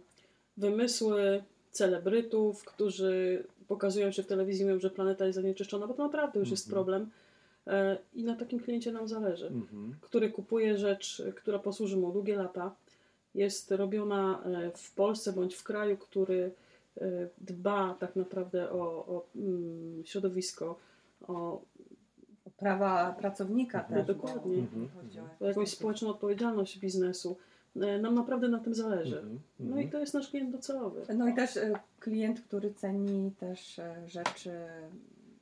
[0.58, 6.40] wymysły celebrytów, którzy pokazują się w telewizji, mówią, że planeta jest zanieczyszczona, bo to naprawdę
[6.40, 6.76] już jest Mhm.
[6.76, 7.10] problem.
[7.68, 9.96] E, I na takim kliencie nam zależy Mhm.
[10.02, 12.76] który kupuje rzecz, która posłuży mu długie lata,
[13.38, 16.52] jest robiona e, w Polsce bądź w kraju, który
[16.98, 17.02] e,
[17.38, 20.76] dba tak naprawdę o, o mm, środowisko,
[21.28, 21.62] o,
[22.58, 24.06] prawa pracownika No, też.
[24.08, 24.56] dokładnie.
[24.58, 24.90] bo- Mhm.
[25.40, 27.38] o jakąś społeczną odpowiedzialność biznesu.
[27.82, 29.18] E, Nam naprawdę na tym zależy.
[29.18, 29.40] Mhm.
[29.60, 29.88] No Mhm.
[29.88, 31.02] i to jest nasz klient docelowy.
[31.16, 31.60] No i też
[32.00, 34.52] klient, który ceni też rzeczy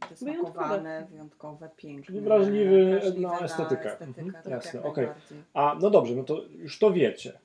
[0.10, 2.22] wysmakowane, wyjątkowe, piękne.
[2.22, 3.92] Wrażliwy wrażliwy na estetykę.
[3.94, 5.06] estetykę Mhm, tak, jasne, okej.
[5.06, 5.38] najbardziej.
[5.54, 7.40] A no dobrze, no to już to wiecie,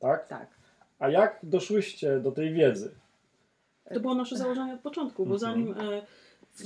[0.00, 0.28] tak?
[0.28, 0.46] Tak.
[0.98, 2.90] A jak doszłyście do tej wiedzy?
[3.94, 5.52] To było nasze założenie od początku, bo Mhm.
[5.52, 6.02] zanim e,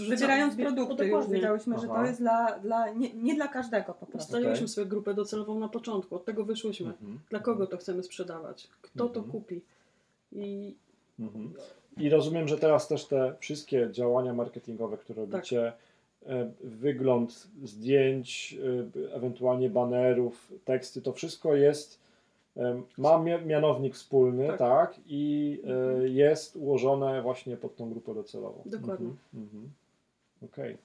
[0.08, 1.34] Wybierając produkty, już dokładnie.
[1.34, 2.00] wiedziałyśmy, że Aha.
[2.00, 4.18] to jest dla, dla nie, nie dla każdego po prostu.
[4.26, 4.68] Ustaliliśmy Okej.
[4.68, 6.86] sobie grupę docelową na początku, od tego wyszłyśmy.
[6.90, 7.18] Mhm.
[7.30, 8.68] Dla kogo to chcemy sprzedawać?
[8.82, 9.30] Kto to Mhm.
[9.32, 9.60] kupi?
[10.32, 10.74] I
[11.20, 11.52] Mhm.
[11.96, 15.32] I rozumiem, że teraz też te wszystkie działania marketingowe, które Tak.
[15.34, 15.72] robicie,
[16.26, 18.56] e, wygląd zdjęć,
[19.10, 22.00] e, ewentualnie banerów, teksty, to wszystko jest,
[22.98, 24.94] ma mia- mianownik wspólny, tak, Tak.
[25.06, 26.06] i e, Mhm.
[26.16, 28.62] jest ułożone właśnie pod tą grupę docelową.
[28.66, 29.06] Dokładnie.
[29.34, 29.44] Mhm.
[29.44, 29.70] Mhm.
[30.44, 30.78] Okej.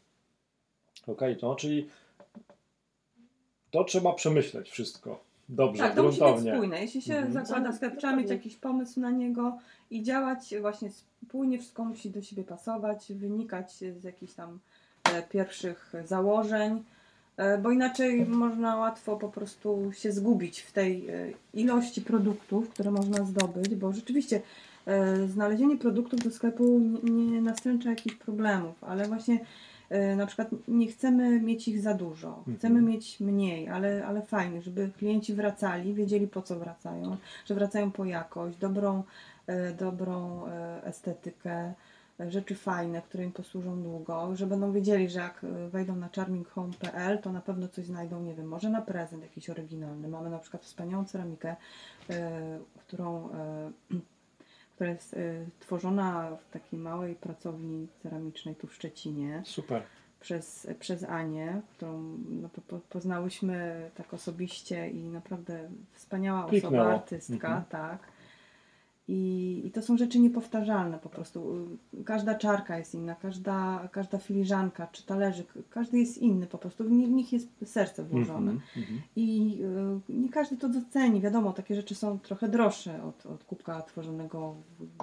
[1.07, 1.89] Okej, to czyli
[3.71, 6.53] to trzeba przemyśleć wszystko dobrze, Tak, to musi być gruntownie.
[6.53, 6.81] spójne.
[6.81, 7.33] Jeśli się Mhm.
[7.45, 9.57] zakłada sklep, trzeba mieć jakiś pomysł na niego
[9.91, 10.89] i działać właśnie
[11.25, 14.59] spójnie, wszystko musi do siebie pasować, wynikać z jakichś tam
[15.13, 16.83] e, pierwszych założeń,
[17.61, 23.25] bo inaczej można łatwo po prostu się zgubić w tej e, ilości produktów, które można
[23.25, 24.41] zdobyć, bo rzeczywiście
[24.85, 29.39] e, znalezienie produktów do sklepu nie, nastręcza jakichś problemów, ale właśnie
[29.89, 32.85] e, na przykład nie chcemy mieć ich za dużo, chcemy Mhm.
[32.85, 38.05] mieć mniej, ale, ale fajnie, żeby klienci wracali, wiedzieli po co wracają, że wracają po
[38.05, 39.03] jakość, dobrą,
[39.47, 41.73] e, dobrą e, estetykę, e,
[42.27, 47.19] rzeczy fajne, które im posłużą długo, że będą wiedzieli, że jak e, wejdą na charminghome.pl,
[47.21, 50.07] to na pewno coś znajdą, nie wiem, może na prezent jakiś oryginalny.
[50.07, 51.55] Mamy na przykład wspaniałą ceramikę,
[52.09, 53.71] e, którą, e,
[54.75, 55.15] która jest
[55.59, 59.81] tworzona w takiej małej pracowni ceramicznej tu w Szczecinie Super.
[60.19, 66.75] przez, przez Anię, którą no, po, po, poznałyśmy tak osobiście i naprawdę wspaniała Kliknęło.
[66.77, 67.63] osoba, artystka, Mhm.
[67.69, 67.99] tak.
[69.11, 71.67] I, I to są rzeczy niepowtarzalne po prostu.
[72.05, 76.83] Każda czarka jest inna, każda, każda filiżanka czy talerzyk, każdy jest inny po prostu.
[76.83, 78.51] W ni- w nich jest serce włożone.
[78.51, 79.01] Mhm, mhm.
[79.15, 79.57] I
[80.09, 81.21] y, nie każdy to doceni.
[81.21, 84.55] Wiadomo, takie rzeczy są trochę droższe od, od kubka tworzonego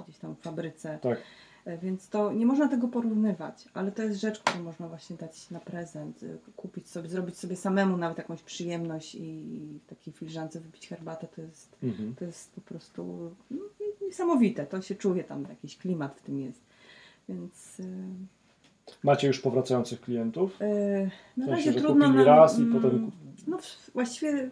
[0.05, 0.99] gdzieś tam w fabryce.
[1.03, 1.19] Tak.
[1.65, 5.51] E, Więc to nie można tego porównywać, ale to jest rzecz, którą można właśnie dać
[5.51, 10.61] na prezent, y, kupić sobie, zrobić sobie samemu nawet jakąś przyjemność i w takiej filiżance
[10.61, 12.15] wypić herbatę, to jest, Mhm.
[12.15, 13.59] to jest po prostu no,
[14.07, 14.67] niesamowite.
[14.67, 16.61] To się czuje tam, jakiś klimat w tym jest.
[17.29, 17.85] Więc y,
[19.03, 20.63] Macie już powracających klientów?
[20.63, 23.11] y, W na sensie, razie że trudno kupili nam, raz i mm, potem
[23.47, 24.51] No w- właściwie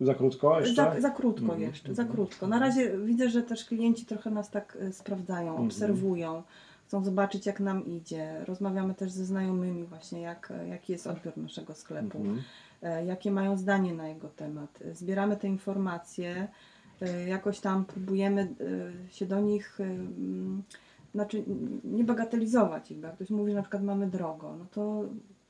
[0.00, 0.74] za krótko jeszcze?
[0.94, 2.16] Za, za krótko Mhm, jeszcze, za mhm.
[2.16, 2.46] krótko.
[2.46, 5.66] Na razie widzę, że też klienci trochę nas tak e, sprawdzają, Mhm.
[5.68, 6.42] obserwują,
[6.86, 8.44] chcą zobaczyć jak nam idzie.
[8.46, 12.42] Rozmawiamy też ze znajomymi właśnie, jak, e, jaki jest odbiór naszego sklepu, Mhm.
[12.82, 14.78] e, jakie mają zdanie na jego temat.
[14.82, 16.48] E, Zbieramy te informacje, e,
[17.28, 18.54] jakoś tam próbujemy
[19.08, 20.62] e, się do nich, e, mm,
[21.14, 21.44] znaczy
[21.84, 25.04] nie bagatelizować ich, bo jak ktoś mówi, że na przykład mamy drogo, no to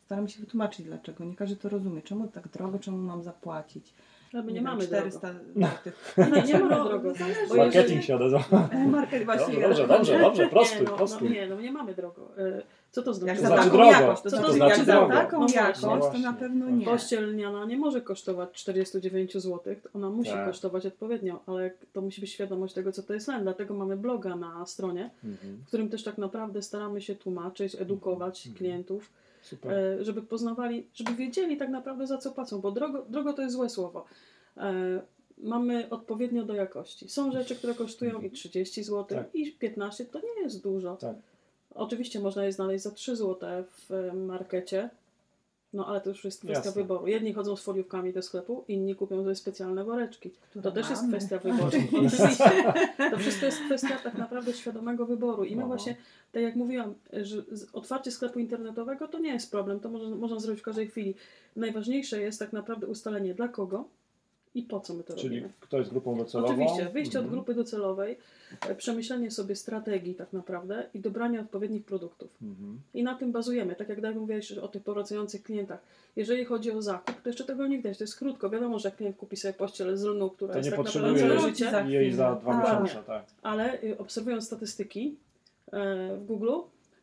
[0.04, 1.24] staramy się wytłumaczyć dlaczego.
[1.24, 2.02] Nie każdy to rozumie.
[2.02, 3.94] Czemu tak drogo, czemu mam zapłacić?
[4.32, 5.44] Ale my nie, wiem, mamy 400 drogo.
[5.56, 6.14] złotych.
[6.34, 7.14] Nie, nie mamy No, drogo.
[7.14, 7.40] zależy.
[7.48, 8.42] Bo Marketing się odezwał.
[8.70, 9.60] E, Market właśnie.
[9.60, 11.28] Dobrze, dobrze, dobrze, prostuj, nie, no, prostuj.
[11.28, 12.28] No, nie, no nie mamy drogo.
[12.92, 13.40] Co to Jak znaczy?
[13.40, 13.90] za znaczy taką drogo.
[13.92, 16.10] jakość, to, Co to znaczy, znaczy jak za taką No jakość, właśnie.
[16.12, 16.84] to na pewno nie.
[16.84, 19.60] Pościel lniana nie może kosztować 49 zł,
[19.94, 20.46] ona musi Tak.
[20.46, 23.42] kosztować odpowiednio, ale to musi być świadomość tego, co to jest len.
[23.42, 25.56] Dlatego mamy bloga na stronie, Mhm.
[25.64, 28.56] w którym też tak naprawdę staramy się tłumaczyć, edukować Mhm.
[28.56, 29.10] klientów,
[29.42, 29.72] Super.
[29.72, 33.54] e, żeby poznawali, żeby wiedzieli tak naprawdę za co płacą, bo drogo, drogo to jest
[33.54, 34.04] złe słowo.
[34.56, 34.72] E,
[35.38, 37.08] Mamy odpowiednio do jakości.
[37.08, 39.34] Są rzeczy, które kosztują i 30 zł, Tak.
[39.34, 40.96] i 15 to nie jest dużo.
[40.96, 41.16] Tak.
[41.74, 44.90] Oczywiście można je znaleźć za 3 zł w e, markecie,
[45.72, 46.82] no ale to już jest kwestia Jasne.
[46.82, 47.06] wyboru.
[47.06, 50.30] Jedni chodzą z foliówkami do sklepu, inni kupią sobie specjalne woreczki.
[50.30, 51.16] Które To też jest mamy.
[51.16, 51.66] kwestia wyboru.
[52.06, 52.50] Oczywiście.
[53.10, 55.44] To wszystko jest kwestia tak naprawdę świadomego wyboru.
[55.44, 55.68] I my Aha.
[55.68, 55.96] właśnie,
[56.32, 60.60] tak jak mówiłam, że otwarcie sklepu internetowego to nie jest problem, to można, można zrobić
[60.60, 61.14] w każdej chwili.
[61.56, 63.84] Najważniejsze jest tak naprawdę ustalenie dla kogo
[64.54, 65.52] i po co my to Czyli robimy.
[65.60, 66.48] kto jest grupą docelową?
[66.52, 67.30] Oczywiście, wyjście od Mhm.
[67.40, 68.16] grupy docelowej,
[68.68, 72.30] e, przemyślenie sobie strategii tak naprawdę i dobranie odpowiednich produktów.
[72.42, 72.80] Mhm.
[72.94, 73.74] I na tym bazujemy.
[73.76, 75.78] Tak jak Daj mówiłeś o tych powracających klientach.
[76.16, 77.98] Jeżeli chodzi o zakup, to jeszcze tego nie widać.
[77.98, 78.50] To jest krótko.
[78.50, 81.00] Wiadomo, że jak klient kupi sobie pościel z lnu, która To jest nie tak naprawdę
[81.10, 82.82] potrzebuje całe życie, za jej za dwa Tak.
[82.82, 83.24] miesiące, tak.
[83.42, 85.16] ale y, obserwując statystyki
[85.72, 86.52] e, w Google,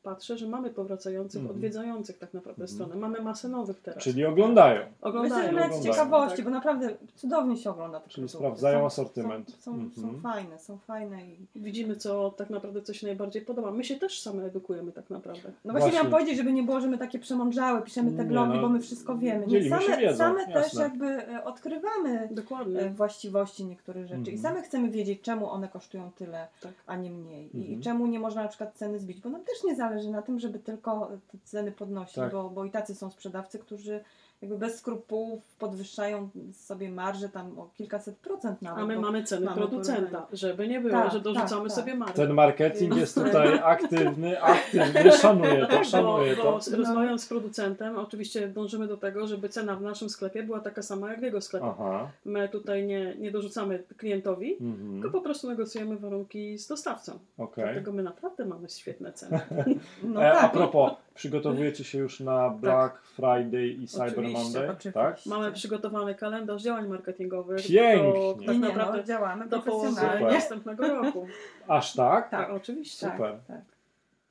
[0.04, 1.56] patrzę, że mamy powracających, Mhm.
[1.58, 2.76] odwiedzających tak naprawdę Mhm.
[2.76, 2.96] stronę.
[2.96, 4.04] Mamy masę nowych teraz.
[4.04, 4.80] Czyli oglądają.
[4.80, 5.46] Myślę, Oglądają.
[5.46, 6.46] że nawet z ciekawości, Tak.
[6.46, 8.38] bo naprawdę cudownie się ogląda te Czyli produkty.
[8.38, 9.50] sprawdzają Są- asortyment.
[9.52, 9.92] Są, są, Mhm.
[10.16, 11.38] są fajne, są fajne i...
[11.56, 13.72] Widzimy, co tak naprawdę co się najbardziej podoba.
[13.72, 15.42] My się też same edukujemy tak naprawdę.
[15.66, 15.92] No właśnie, Właśnie.
[15.96, 18.80] miałam powiedzieć, żeby nie było, że my takie przemądrzałe, piszemy te blogi, no, bo my
[18.80, 19.48] wszystko wiemy.
[19.48, 22.90] Nie, same wiedzą, same też jakby e, odkrywamy e, Dokładnie.
[22.90, 24.40] właściwości niektórych rzeczy i Mhm.
[24.42, 26.72] same chcemy wiedzieć, czemu one kosztują tyle, Tak.
[26.88, 27.44] a nie mniej.
[27.54, 27.80] I, Mhm.
[27.80, 30.40] I czemu nie można na przykład ceny zbić, bo nam też nie zależy na tym,
[30.40, 32.32] żeby tylko te ceny podnosić, Tak.
[32.32, 34.04] bo, bo i tacy są sprzedawcy, którzy
[34.42, 38.84] jakby bez skrupułów podwyższają sobie marże tam o kilkaset procent nawet.
[38.84, 40.26] A my bo- mamy ceny mamy producenta, porównanie.
[40.34, 42.00] żeby nie było, Tak, że dorzucamy tak, sobie tak.
[42.00, 42.14] marżę.
[42.14, 46.62] Ten marketing jest tutaj aktywny, aktywny, szanuję to, bo, szanuję bo to.
[46.62, 50.82] z- rozmawiając z producentem, oczywiście dążymy do tego, żeby cena w naszym sklepie była taka
[50.82, 51.66] sama jak w jego sklepie.
[51.80, 52.08] Aha.
[52.26, 55.02] My tutaj nie, nie dorzucamy klientowi, Mhm.
[55.02, 57.20] tylko po prostu negocjujemy warunki z dostawcą.
[57.38, 57.64] Okej.
[57.64, 59.40] Dlatego my naprawdę mamy świetne ceny.
[60.04, 64.76] No E, a tak, propos, przygotowujecie się już na Black Friday i Cyber Monday?
[64.94, 65.26] Tak?
[65.26, 67.68] Mamy przygotowany kalendarz działań marketingowych.
[67.68, 68.14] Pięknie.
[68.14, 71.28] Do, nie, tak nie, naprawdę no, działamy do połowy następnego roku.
[71.68, 72.30] Aż tak?
[72.30, 73.12] Tak, oczywiście.
[73.12, 73.40] Super.
[73.48, 73.62] tak.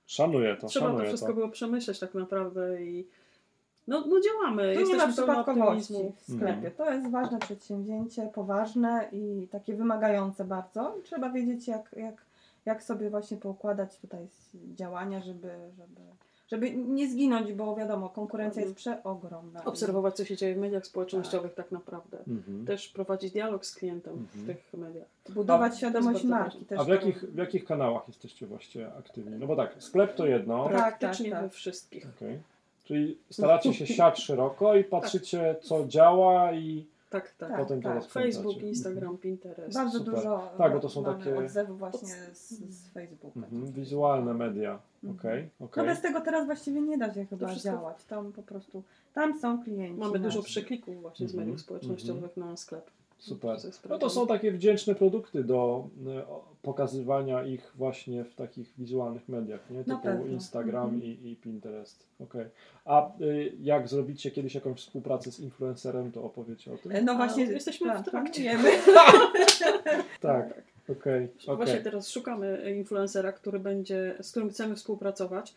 [0.06, 1.34] Szanuję to, Trzeba to szanuję wszystko to.
[1.34, 3.08] było przemyśleć tak naprawdę i
[3.88, 4.62] no, no działamy.
[4.62, 6.52] Tu nie Jesteśmy ma przypadkowości w sklepie.
[6.52, 6.72] Mhm.
[6.72, 10.96] To jest ważne przedsięwzięcie, poważne i takie wymagające bardzo.
[11.00, 12.24] I trzeba wiedzieć, jak, jak,
[12.66, 16.00] jak sobie właśnie poukładać tutaj działania, żeby, żeby,
[16.48, 19.64] żeby nie zginąć, bo wiadomo, konkurencja jest przeogromna.
[19.64, 22.18] Obserwować, co się dzieje w mediach społecznościowych tak naprawdę.
[22.28, 22.66] Mhm.
[22.66, 24.46] Też prowadzić dialog z klientem w Mhm.
[24.56, 25.06] tych mediach.
[25.30, 26.64] Budować A- świadomość marki.
[26.64, 29.38] Też A w jakich, w jakich kanałach jesteście właściwie aktywni?
[29.38, 31.50] No bo tak, sklep to jedno, Tak, Praktycznie tak, tak.
[31.50, 32.06] we wszystkich.
[32.16, 32.38] Okej.
[32.84, 37.49] czyli staracie się siać szeroko i patrzycie co działa i Tak, tak.
[37.51, 37.94] Tak, Potem tak.
[37.94, 38.33] rozkręcacie.
[38.37, 39.75] Facebook, Instagram, Pinterest.
[39.75, 40.14] Bardzo Super.
[40.14, 43.40] dużo Tak, bo to są mamy takie- odzewów właśnie z, z Facebooka.
[43.40, 43.73] Mhm.
[43.73, 44.79] Wizualne media.
[45.05, 45.18] Mhm.
[45.21, 45.87] Okej, No okej.
[45.87, 48.05] bez tego teraz właściwie nie da się chyba wszystko- działać.
[48.05, 48.83] Tam po prostu,
[49.14, 50.01] tam są klienci.
[50.01, 50.51] Mamy dużo nasi.
[50.51, 52.90] przeklików właśnie z Mhm, mediów społecznościowych na sklep.
[53.18, 53.57] Super.
[53.88, 56.22] No to są takie wdzięczne produkty do e,
[56.62, 59.85] pokazywania ich właśnie w takich wizualnych mediach, nie?
[59.85, 60.26] Typu.
[60.31, 61.02] Instagram Mhm.
[61.02, 62.07] i, i Pinterest.
[62.20, 62.46] Okej.
[62.85, 66.92] A y, jak zrobicie kiedyś jakąś współpracę z influencerem, to opowiecie o tym?
[66.92, 68.42] E, No A, właśnie, jesteśmy w plan- trakcie.
[68.42, 68.70] planujemy.
[70.20, 71.83] Tak, okej, Właśnie okej.
[71.85, 75.54] teraz szukamy influencera, który będzie, z którym chcemy współpracować.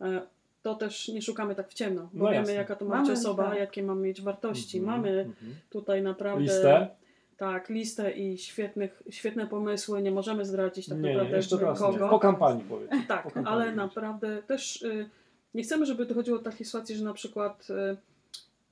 [0.00, 0.22] E,
[0.62, 3.18] To też nie szukamy tak w ciemno, bo No wiemy jaka to ma być Mamy,
[3.20, 3.58] osoba, tak.
[3.58, 4.78] jakie ma mieć wartości.
[4.78, 5.54] Mhm, Mamy mhm.
[5.70, 6.88] tutaj naprawdę Listę?
[7.36, 10.02] Tak, listę i świetnych, świetne pomysły.
[10.02, 11.74] Nie możemy zdradzić tak Nie, nie, naprawdę jeszcze nie.
[11.78, 12.08] kogo.
[12.08, 12.90] Po kampanii powiedz.
[13.08, 13.76] Tak, Po kampanii ale będzie.
[13.76, 15.08] naprawdę też y,
[15.54, 17.96] nie chcemy, żeby dochodziło do takiej sytuacji, że na przykład y,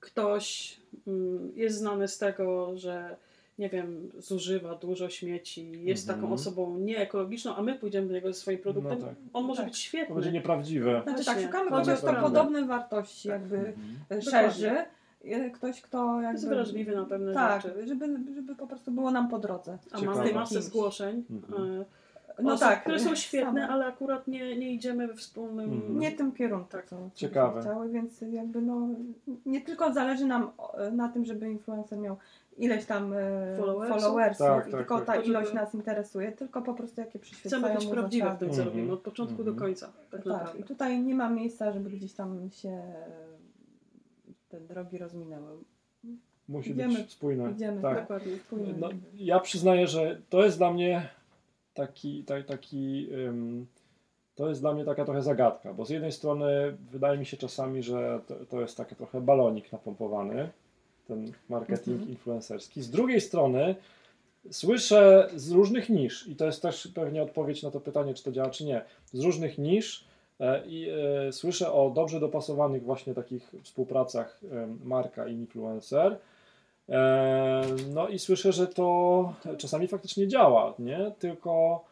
[0.00, 3.16] ktoś mm, jest znany z tego, że
[3.58, 6.20] nie wiem, zużywa dużo śmieci, jest Mhm.
[6.20, 8.98] taką osobą nieekologiczną, a my pójdziemy do niego ze swoim produktem.
[9.00, 9.14] No tak.
[9.32, 9.66] On może Tak.
[9.70, 10.14] być To świetny.
[10.14, 11.02] będzie nieprawdziwe.
[11.04, 13.76] Znaczy tak, szukamy o kto podobne wartości jakby Mhm.
[14.10, 14.70] e, szerzy.
[14.70, 14.86] E,
[15.54, 16.32] Ktoś, kto jakby...
[16.32, 17.86] Jest wrażliwy na pewne tak, rzeczy.
[17.86, 19.78] żeby, żeby po prostu było nam po drodze.
[19.92, 20.64] A mamy masę Kimś.
[20.64, 21.24] zgłoszeń.
[21.30, 21.64] Mhm.
[21.80, 21.84] y,
[22.42, 22.80] No osób, tak.
[22.80, 23.68] które są świetne, same.
[23.68, 25.72] ale akurat nie, nie idziemy we wspólnym.
[25.72, 25.98] Mhm.
[25.98, 26.86] Nie tym kierunku, Tak.
[26.86, 27.60] co, Ciekawe.
[27.60, 28.88] chciały, więc jakby no,
[29.46, 30.50] nie tylko zależy nam
[30.92, 32.16] na tym, żeby influencer miał
[32.58, 34.02] ileś tam e, Followersów?
[34.02, 35.06] followersów, Tak, i tak, tylko tak.
[35.06, 38.38] ta To żeby- ilość nas interesuje, tylko po prostu jakie przyświecają Chcemy być prawdziwe w
[38.38, 38.68] tym, co Mhm.
[38.68, 39.58] robimy, od początku do Mhm.
[39.58, 39.88] końca.
[40.10, 43.31] Tak Tak, i tutaj nie ma miejsca, żeby gdzieś tam się e,
[44.52, 45.58] te drogi rozminęły.
[46.48, 47.50] Musi Idziemy- być spójne.
[47.52, 48.00] idziemy, tak.
[48.00, 48.36] Dokładnie.
[48.36, 48.74] Wspólnie.
[48.78, 51.08] No, ja przyznaję, że to jest dla mnie
[51.74, 53.66] taki, tak, taki ym,
[54.34, 57.82] to jest dla mnie taka trochę zagadka, bo z jednej strony wydaje mi się czasami,
[57.82, 60.48] że to, to jest taki trochę balonik napompowany,
[61.08, 62.10] ten marketing Mhm.
[62.10, 62.82] influencerski.
[62.82, 63.74] Z drugiej strony
[64.50, 68.32] słyszę z różnych nisz, i to jest też pewnie odpowiedź na to pytanie, czy to
[68.32, 70.04] działa, czy nie, z różnych nisz
[70.66, 70.88] i
[71.28, 76.18] e, słyszę o dobrze dopasowanych właśnie takich współpracach e, marka i influencer,
[76.88, 77.62] E,
[77.94, 81.12] No i słyszę, że to czasami faktycznie działa, nie?
[81.18, 81.84] Tylko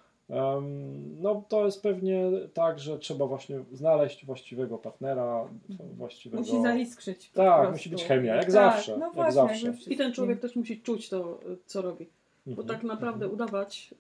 [1.20, 5.48] no, to jest pewnie tak, że trzeba właśnie znaleźć właściwego partnera,
[5.96, 6.42] właściwego...
[6.42, 7.30] Musi zaiskrzyć.
[7.30, 9.66] Tak, musi być chemia, jak Tak, zawsze, No jak właśnie, zawsze.
[9.66, 12.06] jakby I ten człowiek też musi czuć to, co robi.
[12.46, 13.34] Bo Mhm, tak naprawdę mhm.
[13.34, 13.94] udawać,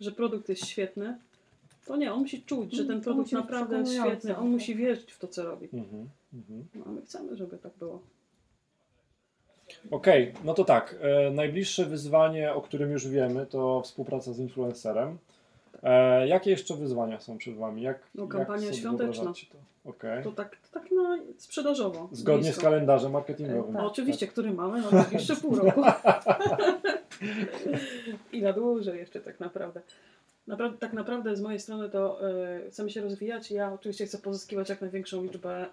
[0.00, 1.18] że produkt jest świetny,
[1.86, 4.74] to nie, on musi czuć, że ten Mm, To produkt naprawdę jest świetny, on musi
[4.74, 5.68] wierzyć w to, co robi.
[5.72, 6.64] Mhm, mhm.
[6.74, 8.00] No, a my chcemy, żeby tak było.
[9.90, 10.96] Okej, no to tak.
[11.00, 15.18] E, najbliższe wyzwanie, o którym już wiemy, to współpraca z influencerem.
[15.82, 17.82] E, jakie jeszcze wyzwania są przed Wami?
[17.82, 19.24] Jak, No, kampania jak świąteczna.
[19.24, 19.90] to?
[19.90, 20.24] Okej.
[20.24, 22.08] To tak, to tak no, sprzedażowo.
[22.12, 22.62] Zgodnie z blisko.
[22.62, 23.74] kalendarzem marketingowym.
[23.74, 23.82] Tak.
[23.82, 25.82] No, oczywiście, który mamy na najbliższe pół roku.
[28.32, 29.80] I na dłużej jeszcze tak naprawdę.
[30.46, 33.50] Naprawdę, tak naprawdę z mojej strony to e, chcemy się rozwijać.
[33.50, 35.66] Ja oczywiście chcę pozyskiwać jak największą liczbę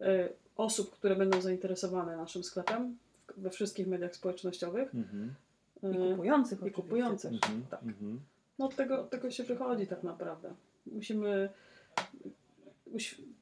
[0.00, 2.96] e, e, osób, które będą zainteresowane naszym sklepem
[3.28, 4.94] w- we wszystkich mediach społecznościowych.
[4.94, 5.34] Mhm,
[5.82, 7.32] E, I kupujących I oczywiście kupujących.
[7.32, 7.82] mhm, tak.
[7.82, 8.20] mhm.
[8.58, 10.54] No od tego, od tego się wychodzi tak naprawdę.
[10.86, 11.48] Musimy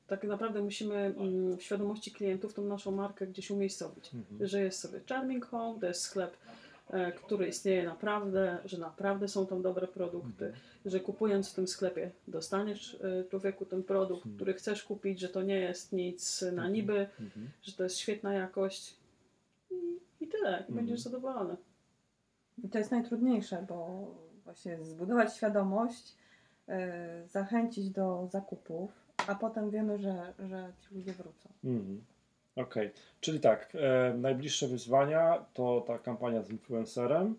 [0.07, 4.11] tak naprawdę musimy mm, w świadomości klientów tą naszą markę gdzieś umiejscowić.
[4.15, 4.49] Mhm.
[4.49, 6.37] Że jest sobie Charming Home, to jest sklep,
[7.17, 10.63] który istnieje naprawdę, że naprawdę są tam dobre produkty, Mhm.
[10.85, 14.35] że kupując w tym sklepie dostaniesz e, człowieku ten produkt, Mhm.
[14.37, 16.73] który chcesz kupić, że to nie jest nic na Mhm.
[16.73, 17.07] niby,
[17.63, 18.97] że to jest świetna jakość
[19.71, 19.75] i,
[20.21, 20.65] i tyle.
[20.69, 21.57] I będziesz zadowolony.
[22.65, 24.07] I to jest najtrudniejsze, bo
[24.45, 26.15] właśnie zbudować świadomość,
[26.69, 28.91] e, zachęcić do zakupów,
[29.27, 31.49] a potem wiemy, że, że ci ludzie wrócą.
[31.65, 32.05] Mhm.
[32.57, 37.35] Okej, czyli tak, e, najbliższe wyzwania to ta kampania z influencerem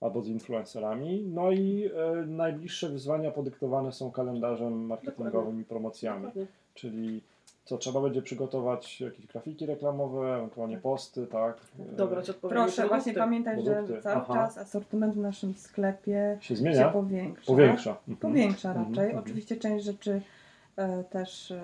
[0.00, 6.46] albo z influencerami, no i e, najbliższe wyzwania podyktowane są kalendarzem marketingowym i promocjami, Dokładnie.
[6.74, 7.22] czyli
[7.64, 11.56] co trzeba będzie przygotować jakieś grafiki reklamowe, ewentualnie posty, tak?
[11.92, 12.88] E, Dobrać odpowiednie Proszę produkty.
[12.88, 14.34] właśnie pamiętać, że Produkty, cały aha.
[14.34, 16.88] czas asortyment w naszym sklepie się się zmienia?
[16.88, 17.46] powiększa.
[17.46, 17.90] Powiększa.
[18.08, 18.16] Mhm.
[18.16, 19.04] Powiększa Mhm, raczej.
[19.04, 19.24] mhm.
[19.24, 20.20] Oczywiście część rzeczy e,
[21.10, 21.60] też e,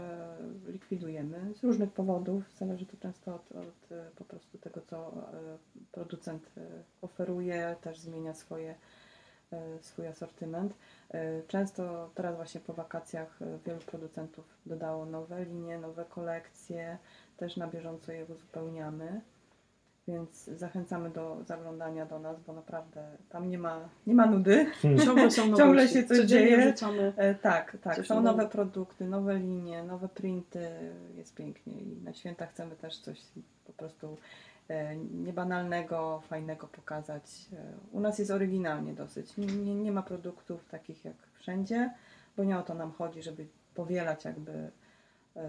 [0.66, 2.44] likwidujemy z różnych powodów.
[2.58, 5.58] Zależy to często od, od e, po prostu tego, co e,
[5.92, 6.60] producent e,
[7.02, 8.74] oferuje, też zmienia swoje,
[9.52, 10.74] e, swój asortyment.
[11.10, 16.98] E, Często teraz właśnie po wakacjach e, wielu producentów dodało nowe linie, nowe kolekcje,
[17.36, 19.20] też na bieżąco je uzupełniamy.
[20.08, 24.64] Więc zachęcamy do zaglądania do nas, bo naprawdę tam nie ma, nie ma nudy.
[24.64, 25.00] Hmm.
[25.00, 25.58] Ciągle są nowości.
[25.62, 26.66] Ciągle się coś Codziennie dzieje.
[26.72, 27.12] wrzucamy.
[27.16, 27.96] E, tak, tak.
[27.96, 28.36] Coś Są nowego.
[28.36, 30.68] nowe produkty, nowe linie, nowe printy.
[31.14, 33.20] Jest pięknie i na święta chcemy też coś
[33.66, 34.16] po prostu
[34.68, 37.24] e, niebanalnego, fajnego pokazać.
[37.52, 39.36] E, U nas jest oryginalnie dosyć.
[39.36, 41.94] Nie, nie, ma produktów takich jak wszędzie,
[42.36, 44.70] bo nie o to nam chodzi, żeby powielać jakby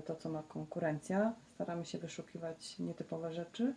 [0.05, 1.33] to, co ma konkurencja.
[1.55, 3.73] Staramy się wyszukiwać nietypowe rzeczy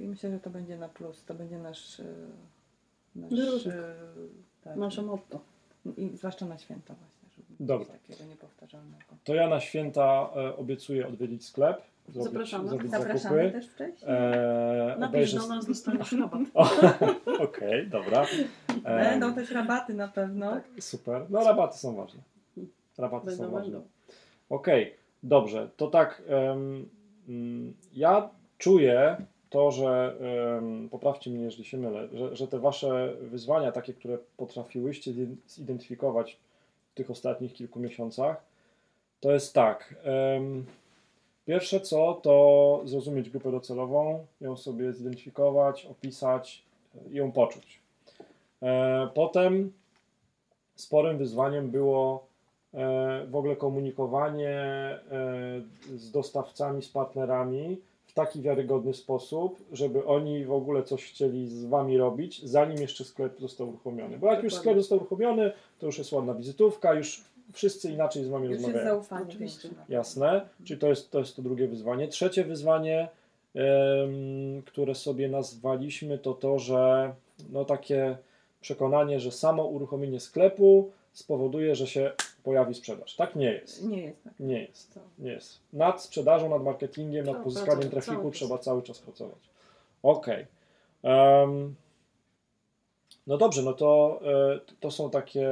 [0.00, 1.24] i myślę, że to będzie na plus.
[1.24, 2.04] To będzie nasz, e,
[3.16, 3.94] nasz e,
[4.64, 5.40] tak, Nasze motto.
[5.96, 7.86] i zwłaszcza na święta właśnie, żeby Dobra.
[7.86, 9.04] takiego niepowtarzalnego.
[9.24, 11.82] To ja na święta e, obiecuję odwiedzić sklep.
[12.08, 12.68] Zrobić, Zapraszamy.
[12.68, 13.50] Zrobić Zapraszamy zakupy.
[13.52, 14.10] też wcześniej.
[14.10, 15.38] E, Napisz obejrzę...
[15.38, 16.40] do nas, dostaniesz rabat.
[17.40, 18.26] Okej, dobra.
[18.84, 20.50] E, Będą też rabaty na pewno.
[20.50, 20.64] Tak.
[20.80, 21.26] Super.
[21.30, 22.20] No rabaty są ważne.
[22.98, 23.80] Rabaty Będą, są ważne.
[24.48, 25.70] Okej, dobrze.
[25.76, 26.22] To tak,
[27.28, 29.16] mm, ja czuję
[29.50, 30.16] to, że
[30.90, 36.38] poprawcie mnie, jeżeli się mylę, że, że te wasze wyzwania, takie, które potrafiłyście zi- zidentyfikować
[36.92, 38.44] w tych ostatnich kilku miesiącach,
[39.20, 39.94] to jest tak.
[41.46, 46.62] Pierwsze co, to zrozumieć grupę docelową, ją sobie zidentyfikować, opisać,
[47.10, 47.80] i ją poczuć.
[48.62, 49.72] E, Potem
[50.76, 52.26] sporym wyzwaniem było
[52.74, 55.00] e, w ogóle komunikowanie e,
[55.96, 57.78] z dostawcami, z partnerami
[58.18, 63.40] taki wiarygodny sposób, żeby oni w ogóle coś chcieli z wami robić, zanim jeszcze sklep
[63.40, 64.18] został uruchomiony.
[64.18, 68.28] Bo jak już sklep został uruchomiony, to już jest ładna wizytówka, już wszyscy inaczej z
[68.28, 68.94] wami Już jest rozmawiają.
[68.94, 69.68] zaufanie Oczywiście.
[69.88, 72.08] Jasne, czyli to jest, to jest to drugie wyzwanie.
[72.08, 73.08] Trzecie wyzwanie,
[74.66, 77.12] które sobie nazwaliśmy, to to, że
[77.50, 78.16] no takie
[78.60, 82.12] przekonanie, że samo uruchomienie sklepu spowoduje, że się
[82.48, 83.16] pojawi sprzedaż.
[83.16, 83.84] Tak nie jest.
[83.84, 84.32] Nie jest tak.
[84.40, 84.96] Nie jest.
[85.18, 85.60] Nie jest.
[85.72, 89.38] Nad sprzedażą, nad marketingiem, nad pozyskaniem trafiku trzeba cały czas pracować.
[90.02, 90.46] Okej.
[91.02, 91.74] Em,
[93.26, 95.48] no dobrze, no to, e, to są takie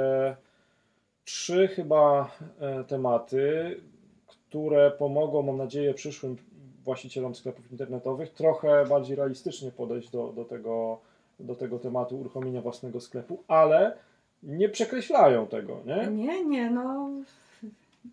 [1.25, 2.31] trzy chyba
[2.61, 3.81] e, tematy,
[4.27, 6.37] które pomogą, mam nadzieję, przyszłym
[6.85, 10.99] właścicielom sklepów internetowych trochę bardziej realistycznie podejść do, do, tego,
[11.41, 13.97] do tego tematu uruchomienia własnego sklepu, ale
[14.43, 16.07] nie przekreślają tego, nie?
[16.07, 17.11] Nie, nie, no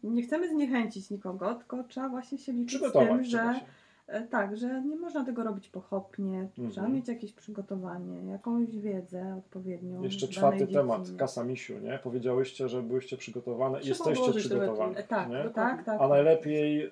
[0.03, 3.55] nie chcemy zniechęcić nikogo, tylko trzeba właśnie się liczyć z tym, że
[4.21, 6.69] tak, że nie można tego robić pochopnie, Mhm.
[6.71, 10.03] trzeba mieć jakieś przygotowanie, jakąś wiedzę odpowiednią.
[10.03, 11.19] Jeszcze czwarty temat, dziedzinie.
[11.19, 11.99] kasa misiu, nie?
[12.03, 14.31] Powiedziałyście, że byłyście przygotowane i jesteście.
[14.97, 15.49] E, Tak, nie?
[15.49, 16.01] tak, tak.
[16.01, 16.85] A najlepiej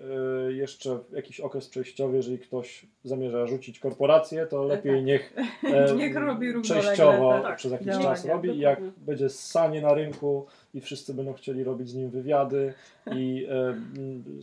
[0.50, 5.06] y, jeszcze jakiś okres przejściowy, jeżeli ktoś zamierza rzucić korporację, to lepiej tak.
[5.06, 8.10] niech, e, Niech robi przejściowo tak, przez jakiś działania.
[8.10, 9.06] czas robi i jak Dokładnie.
[9.06, 12.74] będzie ssanie na rynku i wszyscy będą chcieli robić z nim wywiady
[13.16, 13.76] i e,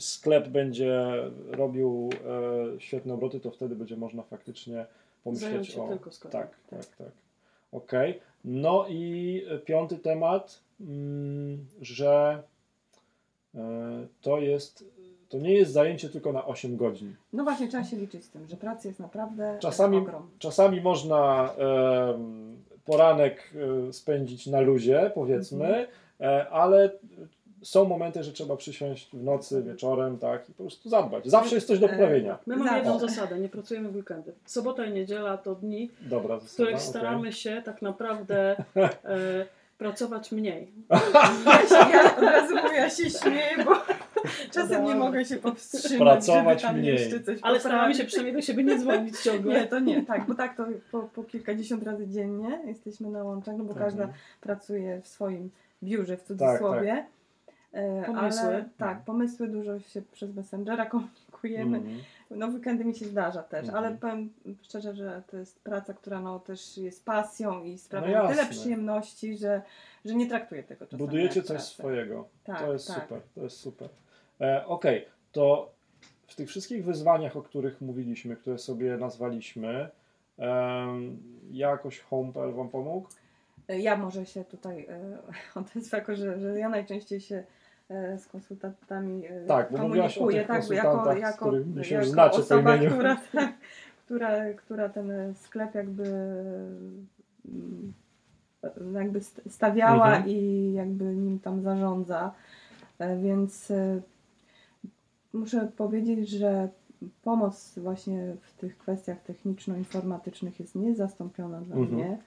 [0.01, 1.13] sklep będzie
[1.51, 2.11] robił
[2.77, 5.89] e, świetne obroty, to wtedy będzie można faktycznie Zająć pomyśleć się o...
[5.89, 6.41] tylko sklepem.
[6.41, 7.13] Tak, tak, tak.
[7.73, 8.21] Okej.
[8.45, 12.43] No i piąty temat, mm, że
[13.55, 13.61] e,
[14.21, 14.85] to jest,
[15.29, 17.15] to nie jest zajęcie tylko na 8 godzin.
[17.33, 20.31] No właśnie, trzeba się liczyć z tym, że pracy jest naprawdę Czasami, ogrom.
[20.39, 23.55] czasami można em, poranek
[23.89, 25.87] e, spędzić na luzie, powiedzmy, e,
[26.51, 26.91] ale
[27.63, 31.27] są momenty, że trzeba przysiąść w nocy, wieczorem, tak, i po prostu zadbać.
[31.27, 32.39] Zawsze jest coś do poprawienia.
[32.47, 34.33] My mamy jedną zasadę, nie pracujemy w weekendy.
[34.45, 38.95] Sobota i niedziela to dni, Dobra, w których staramy się tak naprawdę e,
[39.79, 40.69] pracować mniej.
[40.91, 43.73] Ja, ja od razu mówię, ja się śmieję, bo
[44.55, 46.93] czasem nie mogę się powstrzymać, Pracować żeby tam mniej.
[46.95, 49.61] jeszcze coś Ale staramy się przynajmniej do siebie nie dzwonić ciągle.
[49.61, 53.57] Nie, to nie, tak, bo tak to po, po kilkadziesiąt razy dziennie jesteśmy na łączach,
[53.59, 53.87] no bo Mhm.
[53.91, 54.09] każda
[54.41, 55.51] pracuje w swoim
[55.83, 57.07] biurze, w cudzysłowie.
[57.73, 58.41] E, Pomysły.
[58.49, 61.77] Ale, tak, pomysły dużo się przez Messengera komunikujemy.
[61.77, 61.99] Mhm.
[62.31, 63.85] No weekendy mi się zdarza też, Mhm.
[63.85, 68.29] ale powiem szczerze, że to jest praca, która no też jest pasją i sprawia No
[68.29, 69.63] tyle przyjemności, że,
[70.05, 71.65] że nie traktuję tego czasami Budujecie coś pracę.
[71.67, 72.29] swojego.
[72.45, 73.03] Tak, to jest tak.
[73.03, 73.89] super, to jest super.
[74.41, 75.71] E, Okej, to
[76.27, 79.89] w tych wszystkich wyzwaniach, o których mówiliśmy, które sobie nazwaliśmy,
[80.39, 83.09] em, jakoś HomePL Wam pomógł?
[83.69, 85.19] Ja może się tutaj e,
[85.61, 87.45] odezwę, jako że, że ja najczęściej się
[87.89, 91.53] e, z konsultantami e, Tak, komunikuję, tak, jako, jako, jako
[92.17, 93.17] po osoba, która,
[94.07, 96.05] która, która ten sklep jakby
[97.49, 97.93] mm,
[98.95, 100.29] jakby st- stawiała Mhm.
[100.29, 102.35] i jakby nim tam zarządza,
[103.23, 103.73] więc
[105.33, 106.69] muszę powiedzieć, że
[107.23, 111.95] pomoc właśnie w tych kwestiach techniczno-informatycznych jest niezastąpiona dla Mhm.
[111.95, 112.19] mnie.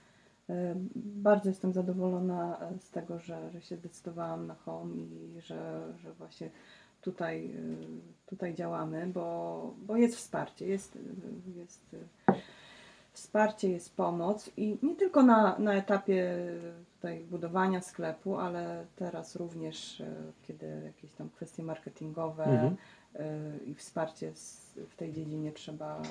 [0.52, 5.94] E, Bardzo jestem zadowolona e, z tego, że, że się zdecydowałam na home i że,
[5.98, 6.50] że właśnie
[7.02, 7.60] tutaj, e,
[8.26, 10.98] tutaj działamy, bo, bo jest wsparcie, jest,
[11.56, 11.96] jest
[13.14, 16.38] wsparcie, jest pomoc i nie tylko na, na etapie
[16.96, 20.04] tutaj budowania sklepu, ale teraz również,
[20.48, 22.76] kiedy jakieś tam kwestie marketingowe Mhm.
[23.66, 24.32] i wsparcie
[24.90, 26.02] w tej dziedzinie trzeba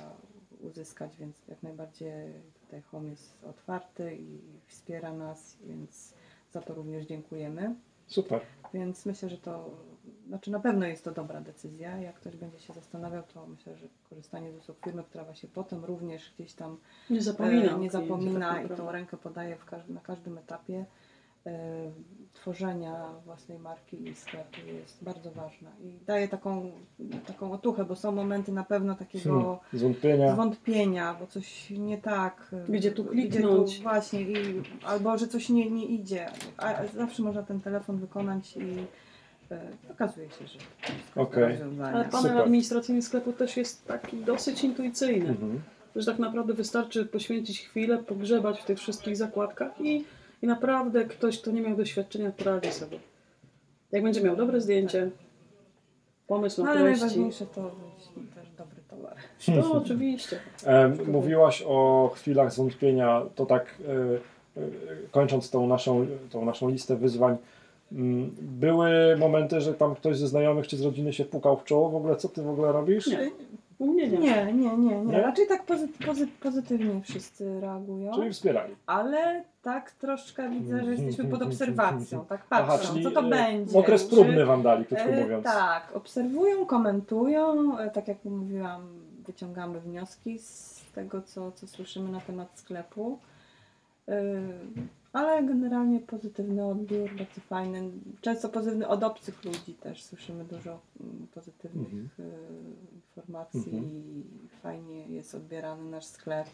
[0.61, 2.13] uzyskać, więc jak najbardziej
[2.71, 6.15] tutaj Home jest otwarty i wspiera nas, więc
[6.51, 7.75] za to również dziękujemy.
[8.07, 8.41] Super.
[8.75, 9.71] Więc myślę, że to,
[10.29, 11.97] znaczy na pewno jest to dobra decyzja.
[11.97, 15.85] Jak ktoś będzie się zastanawiał, to myślę, że korzystanie z usług firmy, która właśnie potem
[15.85, 16.79] również gdzieś tam
[17.11, 17.77] Nie zapomina.
[17.77, 20.85] e, nie zapomina i tą rękę podaje każdym, na każdym etapie
[22.33, 26.71] tworzenia własnej marki i sklepu jest bardzo ważna i daje taką,
[27.27, 29.57] taką otuchę, bo są momenty na pewno takiego Hmm.
[29.73, 30.33] Zwątpienia.
[30.33, 32.55] zwątpienia, bo coś nie tak.
[32.69, 33.77] Gdzie tu Gdzie kliknąć?
[33.77, 36.27] tu właśnie, i, albo że coś nie, nie idzie.
[36.57, 38.61] A zawsze można ten telefon wykonać i
[39.51, 39.61] e,
[39.91, 41.45] okazuje się, że to jest Okej.
[41.49, 41.95] rozwiązanie.
[41.97, 45.29] Ale panel administracyjny sklepu też jest taki dosyć intuicyjny.
[45.29, 45.61] Mhm.
[45.97, 50.05] że tak naprawdę wystarczy poświęcić chwilę, pogrzebać w tych wszystkich zakładkach i,
[50.43, 52.99] i naprawdę ktoś, kto nie miał doświadczenia, poradzi sobie.
[53.93, 55.11] Jak będzie miał dobre zdjęcie,
[56.27, 57.71] pomysł No, na ale treści, najważniejsze to
[58.35, 59.17] też dobry towar.
[59.63, 60.39] to oczywiście.
[60.67, 63.75] E, mówiłaś o chwilach zwątpienia, to tak
[64.57, 64.67] e, e,
[65.11, 67.37] kończąc tą naszą, tą naszą listę wyzwań,
[67.93, 71.91] mm, były momenty, że tam ktoś ze znajomych czy z rodziny się pukał w czoło,
[71.91, 73.07] w ogóle co ty w ogóle robisz?
[73.07, 73.31] Nie.
[73.79, 74.19] U mnie nie.
[74.19, 75.05] Nie, nie, nie, nie.
[75.05, 75.23] Nie?
[75.23, 78.13] Raczej tak pozy, pozy, pozytywnie wszyscy reagują.
[78.15, 78.75] Czyli wspierali.
[78.87, 82.25] Ale tak troszkę widzę, że jesteśmy pod obserwacją.
[82.25, 83.79] Tak patrzą, co to e, będzie.
[83.79, 85.45] Okres próbny wam dali, krótko E, mówiąc.
[85.45, 87.79] Tak, obserwują, komentują.
[87.79, 88.83] E, Tak jak mówiłam,
[89.27, 93.19] wyciągamy wnioski z tego, co, co słyszymy na temat sklepu.
[95.13, 97.91] Ale generalnie pozytywny odbiór, bardzo fajny.
[98.21, 102.09] Często pozytywny od obcych ludzi też słyszymy dużo mm, pozytywnych Mhm.
[102.95, 103.85] informacji Mhm.
[103.85, 104.23] i
[104.63, 106.47] fajnie jest odbierany nasz sklep.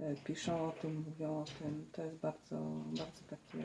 [0.00, 1.86] E, Piszą o tym, mówią o tym.
[1.92, 3.64] To jest bardzo, bardzo takie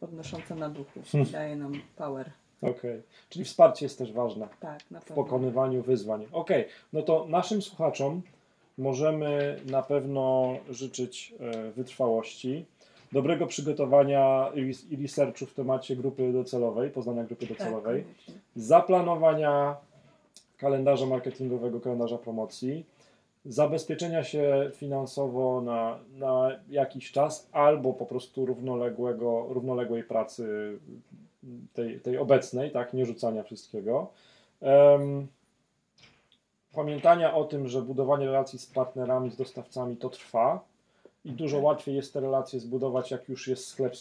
[0.00, 1.00] podnoszące na duchu.
[1.32, 2.30] Daje nam power.
[2.62, 3.02] Okej.
[3.28, 6.26] Czyli wsparcie jest też ważne Tak, w pokonywaniu wyzwań.
[6.32, 8.22] Okej, no to naszym słuchaczom
[8.78, 12.64] możemy na pewno życzyć e, wytrwałości,
[13.12, 14.50] dobrego przygotowania
[14.90, 18.34] i, researchu w temacie grupy docelowej, poznania grupy Tak, docelowej, koniecznie.
[18.56, 19.76] zaplanowania
[20.56, 22.84] kalendarza marketingowego, kalendarza promocji,
[23.48, 30.78] zabezpieczenia się finansowo na, na jakiś czas albo po prostu równoległego, równoległej pracy
[31.74, 34.10] tej, tej obecnej, tak, nie rzucania wszystkiego.
[34.60, 35.26] Em,
[36.72, 40.64] pamiętania o tym, że budowanie relacji z partnerami, z dostawcami to trwa
[41.24, 41.64] i dużo Tak.
[41.64, 43.94] łatwiej jest te relacje zbudować, jak już jest sklep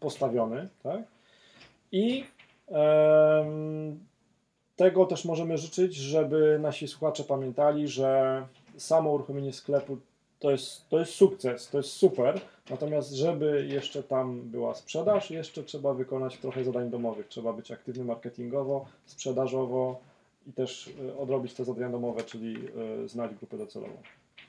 [0.00, 1.00] postawiony, tak?
[1.92, 2.24] I
[2.68, 3.98] em,
[4.76, 8.42] tego też możemy życzyć, żeby nasi słuchacze pamiętali, że
[8.78, 9.98] samo uruchomienie sklepu
[10.38, 15.62] to jest, to jest sukces, to jest super, natomiast żeby jeszcze tam była sprzedaż, jeszcze
[15.64, 17.28] trzeba wykonać trochę zadań domowych.
[17.28, 20.00] Trzeba być aktywny marketingowo, sprzedażowo
[20.46, 22.56] i też y, odrobić te zadania domowe, czyli
[23.04, 23.94] y, znać grupę docelową.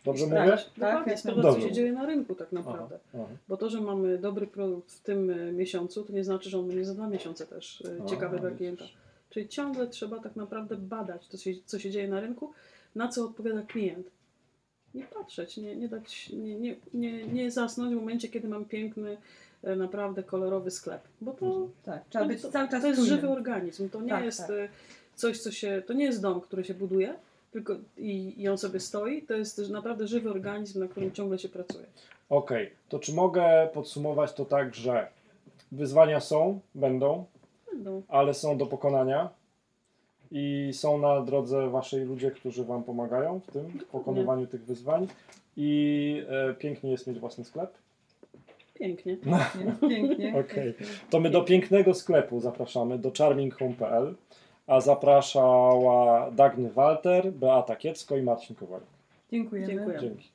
[0.05, 0.39] Dobrze Tak.
[0.39, 0.57] mówię?
[0.77, 1.69] Dokładnie, jak sprawdzać, co najbardziej.
[1.69, 2.99] się dzieje na rynku tak Aha, naprawdę.
[3.15, 3.25] aha.
[3.47, 6.67] Bo to, że mamy dobry produkt w tym y, miesiącu, to nie znaczy, że on
[6.67, 8.57] będzie za dwa miesiące też A, ciekawy dla widzisz.
[8.57, 8.86] klienta.
[9.30, 12.51] Czyli ciągle trzeba tak naprawdę badać, to się, co się dzieje na rynku,
[12.95, 14.07] na co odpowiada klient.
[14.96, 19.18] I patrzeć, nie, nie dać, nie, nie, nie, nie zasnąć w momencie, kiedy mam piękny,
[19.64, 21.02] e, naprawdę kolorowy sklep.
[21.22, 23.16] Bo to, Tak, trzeba być to, cały czas to jest czujnym.
[23.16, 23.90] żywy organizm.
[23.90, 24.50] To nie Tak, jest tak.
[24.50, 24.70] e,
[25.16, 25.82] coś, co się.
[25.88, 27.14] To nie jest dom, który się buduje,
[27.52, 29.22] tylko i, i on sobie stoi.
[29.22, 31.86] To jest naprawdę żywy organizm, na którym ciągle się pracuje.
[32.30, 35.08] Okej, to czy mogę podsumować to tak, że
[35.72, 37.26] wyzwania są, będą,
[37.74, 38.02] Będą.
[38.08, 39.30] ale są do pokonania
[40.32, 45.07] i są na drodze waszej ludzie, którzy wam pomagają w tym w pokonywaniu tych wyzwań
[45.57, 47.73] i e, pięknie jest mieć własny sklep.
[48.73, 49.17] Pięknie.
[49.25, 49.89] Nie?
[49.89, 50.34] Pięknie.
[50.45, 50.73] Okej.
[51.09, 54.15] To my do pięknego sklepu zapraszamy, do charminghome.pl,
[54.67, 58.88] a zapraszała Dagny Walter, Beata Kiecko i Marcin Kowalik.
[59.32, 59.67] Dziękujemy.
[59.67, 59.99] Dziękuję.
[59.99, 60.27] Dzięki.